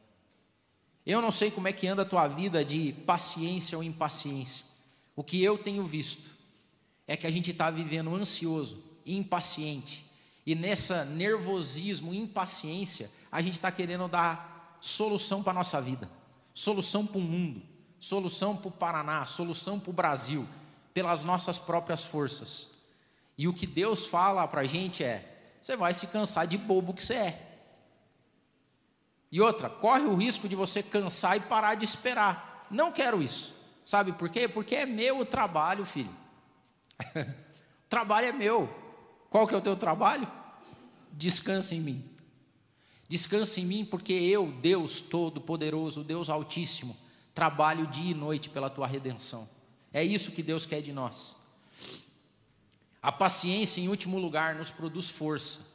Eu 1.05 1.21
não 1.21 1.31
sei 1.31 1.51
como 1.51 1.69
é 1.69 1.73
que 1.73 1.87
anda 1.87 2.03
a 2.03 2.07
tua 2.07 2.27
vida 2.29 2.65
de 2.65 2.93
paciência 3.07 3.77
ou 3.77 3.85
impaciência. 3.85 4.65
O 5.15 5.25
que 5.25 5.43
eu 5.43 5.59
tenho 5.59 5.85
visto 5.85 6.31
é 7.07 7.17
que 7.17 7.27
a 7.27 7.31
gente 7.31 7.51
está 7.51 7.71
vivendo 7.71 8.15
ansioso, 8.15 8.83
impaciente, 9.05 10.07
e 10.47 10.55
nessa 10.55 11.05
nervosismo, 11.05 12.15
impaciência, 12.15 13.11
a 13.31 13.43
gente 13.43 13.55
está 13.55 13.71
querendo 13.71 14.09
dar 14.09 14.58
solução 14.81 15.43
para 15.43 15.53
a 15.53 15.55
nossa 15.55 15.81
vida, 15.81 16.09
solução 16.55 17.07
para 17.07 17.19
o 17.19 17.23
mundo, 17.23 17.63
solução 17.99 18.57
para 18.57 18.69
o 18.69 18.73
Paraná, 18.73 19.25
solução 19.27 19.79
para 19.79 19.91
o 19.91 19.93
Brasil, 19.95 20.47
pelas 20.95 21.25
nossas 21.25 21.59
próprias 21.59 22.05
forças. 22.05 22.79
E 23.37 23.47
o 23.47 23.55
que 23.55 23.67
Deus 23.67 24.07
fala 24.07 24.47
para 24.49 24.63
a 24.63 24.65
gente 24.65 25.05
é: 25.05 25.57
você 25.61 25.77
vai 25.77 25.95
se 25.95 26.07
cansar 26.07 26.47
de 26.47 26.59
bobo 26.59 26.95
que 26.95 27.03
você 27.03 27.15
é. 27.15 27.49
E 29.31 29.41
outra, 29.41 29.69
corre 29.69 30.05
o 30.05 30.15
risco 30.15 30.49
de 30.49 30.55
você 30.55 30.83
cansar 30.83 31.37
e 31.37 31.41
parar 31.41 31.75
de 31.75 31.85
esperar. 31.85 32.67
Não 32.71 32.91
quero 32.91 33.23
isso. 33.23 33.55
Sabe 33.85 34.13
por 34.13 34.29
quê? 34.29 34.49
Porque 34.49 34.75
é 34.75 34.87
meu 34.87 35.21
o 35.21 35.25
trabalho, 35.25 35.85
filho. 35.85 36.15
o 37.15 37.89
trabalho 37.89 38.27
é 38.27 38.33
meu. 38.33 38.69
Qual 39.31 39.47
que 39.47 39.55
é 39.55 39.59
o 39.59 39.63
teu 39.63 39.77
trabalho? 39.77 40.27
Descansa 41.13 41.75
em 41.75 41.81
mim. 41.81 42.18
Descansa 43.09 43.61
em 43.61 43.65
mim, 43.65 43.85
porque 43.85 44.13
eu, 44.13 44.53
Deus 44.53 45.01
Todo-Poderoso, 45.01 46.05
Deus 46.05 46.29
Altíssimo, 46.29 46.97
trabalho 47.35 47.87
dia 47.87 48.11
e 48.11 48.15
noite 48.15 48.51
pela 48.51 48.69
tua 48.69 48.87
redenção. 48.87 49.49
É 49.93 50.05
isso 50.05 50.33
que 50.33 50.43
Deus 50.43 50.67
quer 50.67 50.83
de 50.83 50.93
nós. 50.93 51.37
A 53.03 53.11
paciência, 53.11 53.81
em 53.81 53.89
último 53.89 54.19
lugar, 54.19 54.55
nos 54.55 54.71
produz 54.71 55.09
força. 55.09 55.67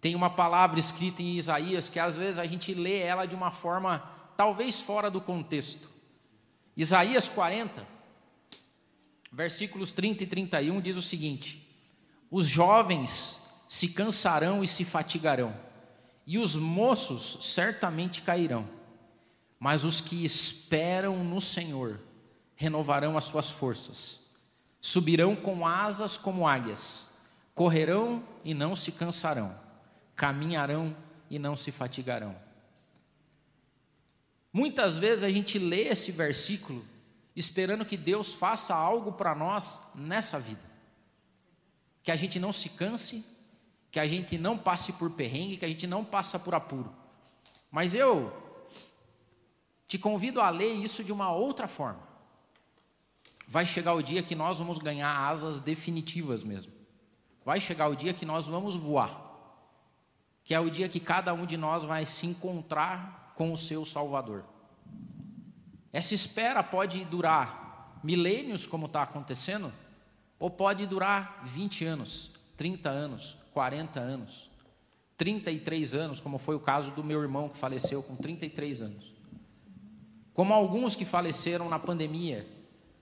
Tem 0.00 0.14
uma 0.14 0.30
palavra 0.30 0.78
escrita 0.78 1.20
em 1.20 1.36
Isaías 1.36 1.88
que 1.88 1.98
às 1.98 2.16
vezes 2.16 2.38
a 2.38 2.46
gente 2.46 2.72
lê 2.72 3.00
ela 3.00 3.26
de 3.26 3.34
uma 3.34 3.50
forma 3.50 3.98
talvez 4.36 4.80
fora 4.80 5.10
do 5.10 5.20
contexto. 5.20 5.90
Isaías 6.76 7.28
40, 7.28 7.86
versículos 9.32 9.90
30 9.90 10.22
e 10.22 10.26
31 10.26 10.80
diz 10.80 10.96
o 10.96 11.02
seguinte: 11.02 11.68
Os 12.30 12.46
jovens 12.46 13.37
se 13.68 13.88
cansarão 13.88 14.64
e 14.64 14.66
se 14.66 14.84
fatigarão, 14.84 15.54
e 16.26 16.38
os 16.38 16.56
moços 16.56 17.38
certamente 17.52 18.22
cairão. 18.22 18.68
Mas 19.60 19.84
os 19.84 20.00
que 20.00 20.24
esperam 20.24 21.22
no 21.22 21.40
Senhor 21.40 22.00
renovarão 22.56 23.16
as 23.16 23.24
suas 23.24 23.50
forças, 23.50 24.30
subirão 24.80 25.36
com 25.36 25.66
asas 25.66 26.16
como 26.16 26.48
águias, 26.48 27.12
correrão 27.54 28.24
e 28.44 28.54
não 28.54 28.74
se 28.74 28.90
cansarão, 28.90 29.54
caminharão 30.16 30.96
e 31.28 31.38
não 31.38 31.54
se 31.54 31.70
fatigarão. 31.70 32.34
Muitas 34.52 34.96
vezes 34.96 35.22
a 35.22 35.30
gente 35.30 35.58
lê 35.58 35.88
esse 35.88 36.10
versículo 36.10 36.84
esperando 37.36 37.84
que 37.84 37.96
Deus 37.96 38.32
faça 38.32 38.74
algo 38.74 39.12
para 39.12 39.34
nós 39.34 39.80
nessa 39.94 40.40
vida. 40.40 40.62
Que 42.02 42.10
a 42.10 42.16
gente 42.16 42.40
não 42.40 42.52
se 42.52 42.70
canse, 42.70 43.24
que 43.90 43.98
a 43.98 44.06
gente 44.06 44.36
não 44.36 44.58
passe 44.58 44.92
por 44.92 45.10
perrengue, 45.10 45.56
que 45.56 45.64
a 45.64 45.68
gente 45.68 45.86
não 45.86 46.04
passe 46.04 46.38
por 46.38 46.54
apuro. 46.54 46.92
Mas 47.70 47.94
eu 47.94 48.32
te 49.86 49.98
convido 49.98 50.40
a 50.40 50.50
ler 50.50 50.74
isso 50.74 51.02
de 51.02 51.12
uma 51.12 51.32
outra 51.32 51.66
forma. 51.66 52.06
Vai 53.46 53.64
chegar 53.64 53.94
o 53.94 54.02
dia 54.02 54.22
que 54.22 54.34
nós 54.34 54.58
vamos 54.58 54.76
ganhar 54.76 55.10
asas 55.10 55.58
definitivas 55.58 56.42
mesmo. 56.42 56.70
Vai 57.44 57.60
chegar 57.60 57.88
o 57.88 57.96
dia 57.96 58.12
que 58.12 58.26
nós 58.26 58.46
vamos 58.46 58.74
voar. 58.74 59.26
Que 60.44 60.54
é 60.54 60.60
o 60.60 60.70
dia 60.70 60.88
que 60.88 61.00
cada 61.00 61.32
um 61.32 61.46
de 61.46 61.56
nós 61.56 61.82
vai 61.82 62.04
se 62.04 62.26
encontrar 62.26 63.32
com 63.34 63.50
o 63.50 63.56
seu 63.56 63.86
Salvador. 63.86 64.44
Essa 65.90 66.14
espera 66.14 66.62
pode 66.62 67.02
durar 67.06 68.00
milênios, 68.04 68.66
como 68.66 68.84
está 68.84 69.02
acontecendo, 69.02 69.72
ou 70.38 70.50
pode 70.50 70.86
durar 70.86 71.40
20 71.44 71.86
anos, 71.86 72.32
30 72.56 72.90
anos, 72.90 73.37
40 73.58 73.98
anos, 73.98 74.48
33 75.16 75.92
anos, 75.92 76.20
como 76.20 76.38
foi 76.38 76.54
o 76.54 76.60
caso 76.60 76.92
do 76.92 77.02
meu 77.02 77.20
irmão 77.20 77.48
que 77.48 77.56
faleceu 77.56 78.04
com 78.04 78.14
33 78.14 78.82
anos. 78.82 79.12
Como 80.32 80.54
alguns 80.54 80.94
que 80.94 81.04
faleceram 81.04 81.68
na 81.68 81.76
pandemia, 81.76 82.46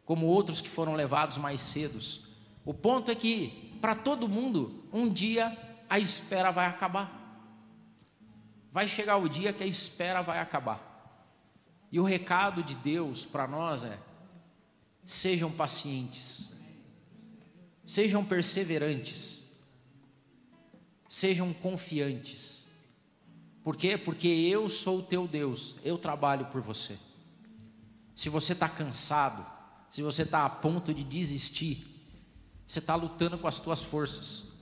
como 0.06 0.24
outros 0.24 0.62
que 0.62 0.70
foram 0.70 0.94
levados 0.94 1.36
mais 1.36 1.60
cedos. 1.60 2.28
O 2.64 2.72
ponto 2.72 3.10
é 3.10 3.14
que, 3.14 3.76
para 3.82 3.94
todo 3.94 4.26
mundo, 4.26 4.88
um 4.90 5.12
dia 5.12 5.54
a 5.90 5.98
espera 5.98 6.50
vai 6.50 6.64
acabar. 6.64 7.44
Vai 8.72 8.88
chegar 8.88 9.18
o 9.18 9.28
dia 9.28 9.52
que 9.52 9.62
a 9.62 9.66
espera 9.66 10.22
vai 10.22 10.38
acabar. 10.38 11.28
E 11.92 12.00
o 12.00 12.02
recado 12.02 12.62
de 12.62 12.74
Deus 12.76 13.26
para 13.26 13.46
nós 13.46 13.84
é: 13.84 13.98
sejam 15.04 15.52
pacientes, 15.52 16.54
sejam 17.84 18.24
perseverantes, 18.24 19.45
sejam 21.16 21.50
confiantes. 21.54 22.68
Por 23.64 23.74
quê? 23.74 23.96
Porque 23.96 24.28
eu 24.28 24.68
sou 24.68 24.98
o 24.98 25.02
teu 25.02 25.26
Deus, 25.26 25.76
eu 25.82 25.96
trabalho 25.96 26.44
por 26.46 26.60
você. 26.60 26.98
Se 28.14 28.28
você 28.28 28.52
está 28.52 28.68
cansado, 28.68 29.44
se 29.90 30.02
você 30.02 30.24
está 30.24 30.44
a 30.44 30.50
ponto 30.50 30.92
de 30.92 31.02
desistir, 31.02 31.86
você 32.66 32.80
está 32.80 32.94
lutando 32.94 33.38
com 33.38 33.48
as 33.48 33.58
tuas 33.58 33.82
forças. 33.82 34.52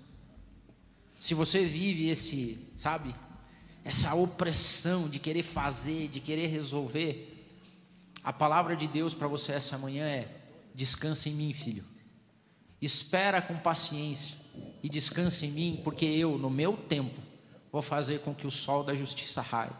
Se 1.18 1.34
você 1.34 1.64
vive 1.64 2.08
esse, 2.08 2.72
sabe, 2.76 3.12
essa 3.82 4.14
opressão 4.14 5.08
de 5.08 5.18
querer 5.18 5.42
fazer, 5.42 6.06
de 6.06 6.20
querer 6.20 6.46
resolver, 6.46 7.48
a 8.22 8.32
palavra 8.32 8.76
de 8.76 8.86
Deus 8.86 9.12
para 9.12 9.26
você 9.26 9.50
essa 9.50 9.76
manhã 9.76 10.06
é: 10.06 10.28
descansa 10.72 11.28
em 11.28 11.32
mim, 11.32 11.52
filho. 11.52 11.84
Espera 12.80 13.42
com 13.42 13.58
paciência 13.58 14.43
e 14.82 14.88
descansa 14.88 15.46
em 15.46 15.50
mim, 15.50 15.80
porque 15.82 16.04
eu, 16.04 16.36
no 16.36 16.50
meu 16.50 16.76
tempo, 16.76 17.18
vou 17.72 17.82
fazer 17.82 18.20
com 18.20 18.34
que 18.34 18.46
o 18.46 18.50
sol 18.50 18.84
da 18.84 18.94
justiça 18.94 19.40
raie. 19.40 19.70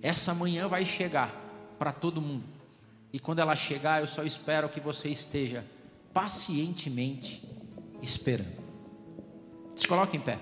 Essa 0.00 0.32
manhã 0.32 0.68
vai 0.68 0.84
chegar 0.84 1.34
para 1.78 1.92
todo 1.92 2.20
mundo. 2.20 2.44
E 3.12 3.18
quando 3.18 3.40
ela 3.40 3.56
chegar, 3.56 4.00
eu 4.00 4.06
só 4.06 4.22
espero 4.22 4.68
que 4.68 4.80
você 4.80 5.08
esteja 5.08 5.64
pacientemente 6.12 7.42
esperando. 8.00 8.56
Se 9.74 9.86
coloque 9.86 10.16
em 10.16 10.20
pé. 10.20 10.38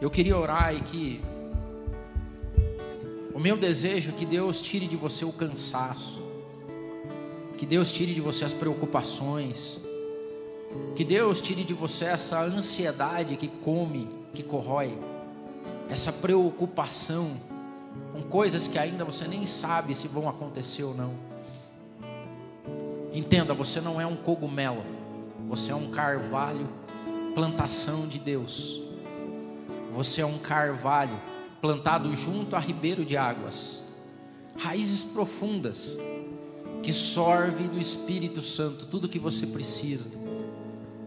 Eu 0.00 0.10
queria 0.10 0.36
orar 0.36 0.74
e 0.74 0.80
que 0.82 1.33
o 3.34 3.40
meu 3.40 3.56
desejo 3.56 4.10
é 4.10 4.12
que 4.12 4.24
Deus 4.24 4.60
tire 4.60 4.86
de 4.86 4.96
você 4.96 5.24
o 5.24 5.32
cansaço, 5.32 6.22
que 7.58 7.66
Deus 7.66 7.90
tire 7.90 8.14
de 8.14 8.20
você 8.20 8.44
as 8.44 8.52
preocupações, 8.52 9.80
que 10.94 11.04
Deus 11.04 11.40
tire 11.40 11.64
de 11.64 11.74
você 11.74 12.04
essa 12.04 12.40
ansiedade 12.40 13.36
que 13.36 13.48
come, 13.48 14.08
que 14.32 14.44
corrói, 14.44 14.96
essa 15.90 16.12
preocupação 16.12 17.36
com 18.12 18.22
coisas 18.22 18.68
que 18.68 18.78
ainda 18.78 19.04
você 19.04 19.26
nem 19.26 19.44
sabe 19.46 19.96
se 19.96 20.06
vão 20.06 20.28
acontecer 20.28 20.84
ou 20.84 20.94
não. 20.94 21.14
Entenda, 23.12 23.52
você 23.52 23.80
não 23.80 24.00
é 24.00 24.06
um 24.06 24.16
cogumelo, 24.16 24.84
você 25.48 25.72
é 25.72 25.74
um 25.74 25.90
carvalho, 25.90 26.68
plantação 27.34 28.06
de 28.06 28.20
Deus. 28.20 28.80
Você 29.92 30.20
é 30.20 30.26
um 30.26 30.38
carvalho 30.38 31.33
plantado 31.64 32.14
junto 32.14 32.54
a 32.54 32.58
ribeiro 32.58 33.06
de 33.06 33.16
águas, 33.16 33.86
raízes 34.54 35.02
profundas, 35.02 35.96
que 36.82 36.92
sorve 36.92 37.68
do 37.68 37.80
Espírito 37.80 38.42
Santo 38.42 38.84
tudo 38.84 39.08
que 39.08 39.18
você 39.18 39.46
precisa. 39.46 40.10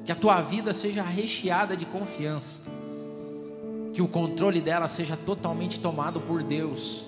Que 0.03 0.11
a 0.11 0.15
tua 0.15 0.41
vida 0.41 0.73
seja 0.73 1.03
recheada 1.03 1.77
de 1.77 1.85
confiança, 1.85 2.61
que 3.93 4.01
o 4.01 4.07
controle 4.07 4.59
dela 4.59 4.87
seja 4.87 5.15
totalmente 5.15 5.79
tomado 5.79 6.19
por 6.21 6.41
Deus, 6.41 7.03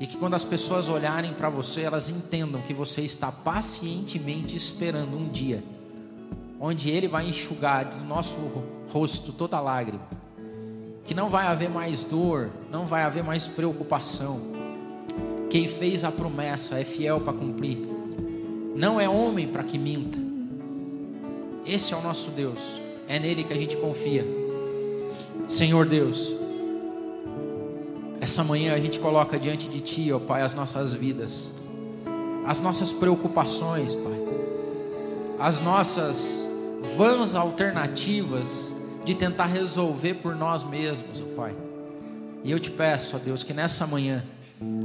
e 0.00 0.06
que 0.08 0.16
quando 0.16 0.34
as 0.34 0.42
pessoas 0.42 0.88
olharem 0.88 1.32
para 1.32 1.48
você, 1.48 1.82
elas 1.82 2.08
entendam 2.08 2.60
que 2.62 2.74
você 2.74 3.02
está 3.02 3.30
pacientemente 3.30 4.56
esperando 4.56 5.16
um 5.16 5.28
dia, 5.28 5.62
onde 6.58 6.90
Ele 6.90 7.06
vai 7.06 7.28
enxugar 7.28 7.84
do 7.84 8.04
nosso 8.04 8.34
rosto 8.88 9.32
toda 9.32 9.60
lágrima 9.60 10.19
que 11.10 11.14
não 11.14 11.28
vai 11.28 11.44
haver 11.44 11.68
mais 11.68 12.04
dor, 12.04 12.50
não 12.70 12.84
vai 12.84 13.02
haver 13.02 13.24
mais 13.24 13.48
preocupação. 13.48 14.40
Quem 15.50 15.66
fez 15.66 16.04
a 16.04 16.12
promessa 16.12 16.78
é 16.78 16.84
fiel 16.84 17.20
para 17.20 17.32
cumprir, 17.32 17.78
não 18.76 19.00
é 19.00 19.08
homem 19.08 19.48
para 19.48 19.64
que 19.64 19.76
minta. 19.76 20.20
Esse 21.66 21.92
é 21.92 21.96
o 21.96 22.00
nosso 22.00 22.30
Deus, 22.30 22.78
é 23.08 23.18
nele 23.18 23.42
que 23.42 23.52
a 23.52 23.56
gente 23.56 23.76
confia. 23.76 24.24
Senhor 25.48 25.84
Deus, 25.84 26.32
essa 28.20 28.44
manhã 28.44 28.72
a 28.72 28.78
gente 28.78 29.00
coloca 29.00 29.36
diante 29.36 29.68
de 29.68 29.80
Ti, 29.80 30.12
ó 30.12 30.20
Pai, 30.20 30.42
as 30.42 30.54
nossas 30.54 30.94
vidas, 30.94 31.50
as 32.46 32.60
nossas 32.60 32.92
preocupações, 32.92 33.96
Pai, 33.96 34.20
as 35.40 35.60
nossas 35.60 36.48
vãs 36.96 37.34
alternativas 37.34 38.79
de 39.10 39.16
tentar 39.16 39.46
resolver 39.46 40.14
por 40.14 40.36
nós 40.36 40.62
mesmos, 40.62 41.20
ó 41.20 41.34
Pai. 41.34 41.52
E 42.44 42.50
eu 42.52 42.60
te 42.60 42.70
peço, 42.70 43.16
ó 43.16 43.18
Deus, 43.18 43.42
que 43.42 43.52
nessa 43.52 43.84
manhã 43.84 44.22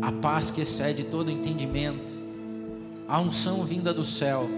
a 0.02 0.12
paz 0.12 0.50
que 0.50 0.62
excede 0.62 1.04
todo 1.04 1.30
entendimento, 1.30 2.12
a 3.08 3.20
unção 3.20 3.64
vinda 3.64 3.94
do 3.94 4.04
céu, 4.04 4.50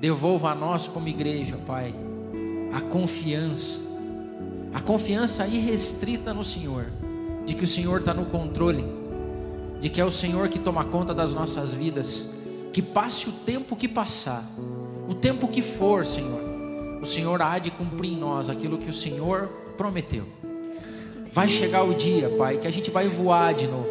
devolva 0.00 0.50
a 0.50 0.54
nós 0.54 0.88
como 0.88 1.08
igreja, 1.08 1.58
Pai, 1.66 1.94
a 2.72 2.80
confiança, 2.80 3.78
a 4.72 4.80
confiança 4.80 5.46
irrestrita 5.46 6.32
no 6.32 6.42
Senhor, 6.42 6.86
de 7.44 7.52
que 7.52 7.64
o 7.64 7.68
Senhor 7.68 8.00
está 8.00 8.14
no 8.14 8.24
controle, 8.24 8.86
de 9.78 9.90
que 9.90 10.00
é 10.00 10.04
o 10.06 10.10
Senhor 10.10 10.48
que 10.48 10.58
toma 10.58 10.86
conta 10.86 11.12
das 11.12 11.34
nossas 11.34 11.74
vidas, 11.74 12.30
que 12.72 12.80
passe 12.80 13.28
o 13.28 13.32
tempo 13.32 13.76
que 13.76 13.86
passar, 13.86 14.42
o 15.06 15.12
tempo 15.12 15.48
que 15.48 15.60
for, 15.60 16.06
Senhor 16.06 16.43
o 17.04 17.06
Senhor 17.06 17.40
há 17.42 17.58
de 17.58 17.70
cumprir 17.70 18.12
em 18.12 18.16
nós 18.16 18.48
aquilo 18.48 18.78
que 18.78 18.88
o 18.88 18.92
Senhor 18.92 19.48
prometeu. 19.76 20.24
Vai 21.32 21.48
chegar 21.48 21.84
o 21.84 21.94
dia, 21.94 22.30
Pai, 22.30 22.56
que 22.56 22.66
a 22.66 22.70
gente 22.70 22.90
vai 22.90 23.08
voar 23.08 23.52
de 23.52 23.66
novo. 23.66 23.86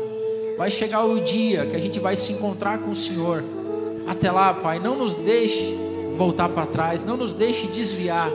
Vai 0.57 0.71
chegar 0.71 1.05
o 1.05 1.21
dia 1.21 1.65
que 1.65 1.75
a 1.75 1.79
gente 1.79 1.99
vai 1.99 2.15
se 2.15 2.31
encontrar 2.31 2.79
com 2.79 2.89
o 2.89 2.95
Senhor. 2.95 3.43
Até 4.07 4.31
lá, 4.31 4.53
Pai, 4.53 4.79
não 4.79 4.97
nos 4.97 5.15
deixe 5.15 5.77
voltar 6.15 6.49
para 6.49 6.65
trás, 6.65 7.03
não 7.03 7.15
nos 7.15 7.33
deixe 7.33 7.67
desviar, 7.67 8.31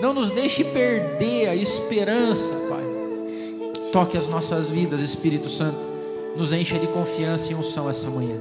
não 0.00 0.12
nos 0.12 0.30
deixe 0.30 0.62
perder 0.62 1.48
a 1.48 1.56
esperança, 1.56 2.54
Pai. 2.68 2.84
Toque 3.92 4.16
as 4.16 4.28
nossas 4.28 4.68
vidas, 4.68 5.00
Espírito 5.00 5.48
Santo, 5.48 5.88
nos 6.36 6.52
encha 6.52 6.78
de 6.78 6.86
confiança 6.86 7.50
e 7.50 7.54
unção 7.54 7.88
essa 7.88 8.10
manhã. 8.10 8.36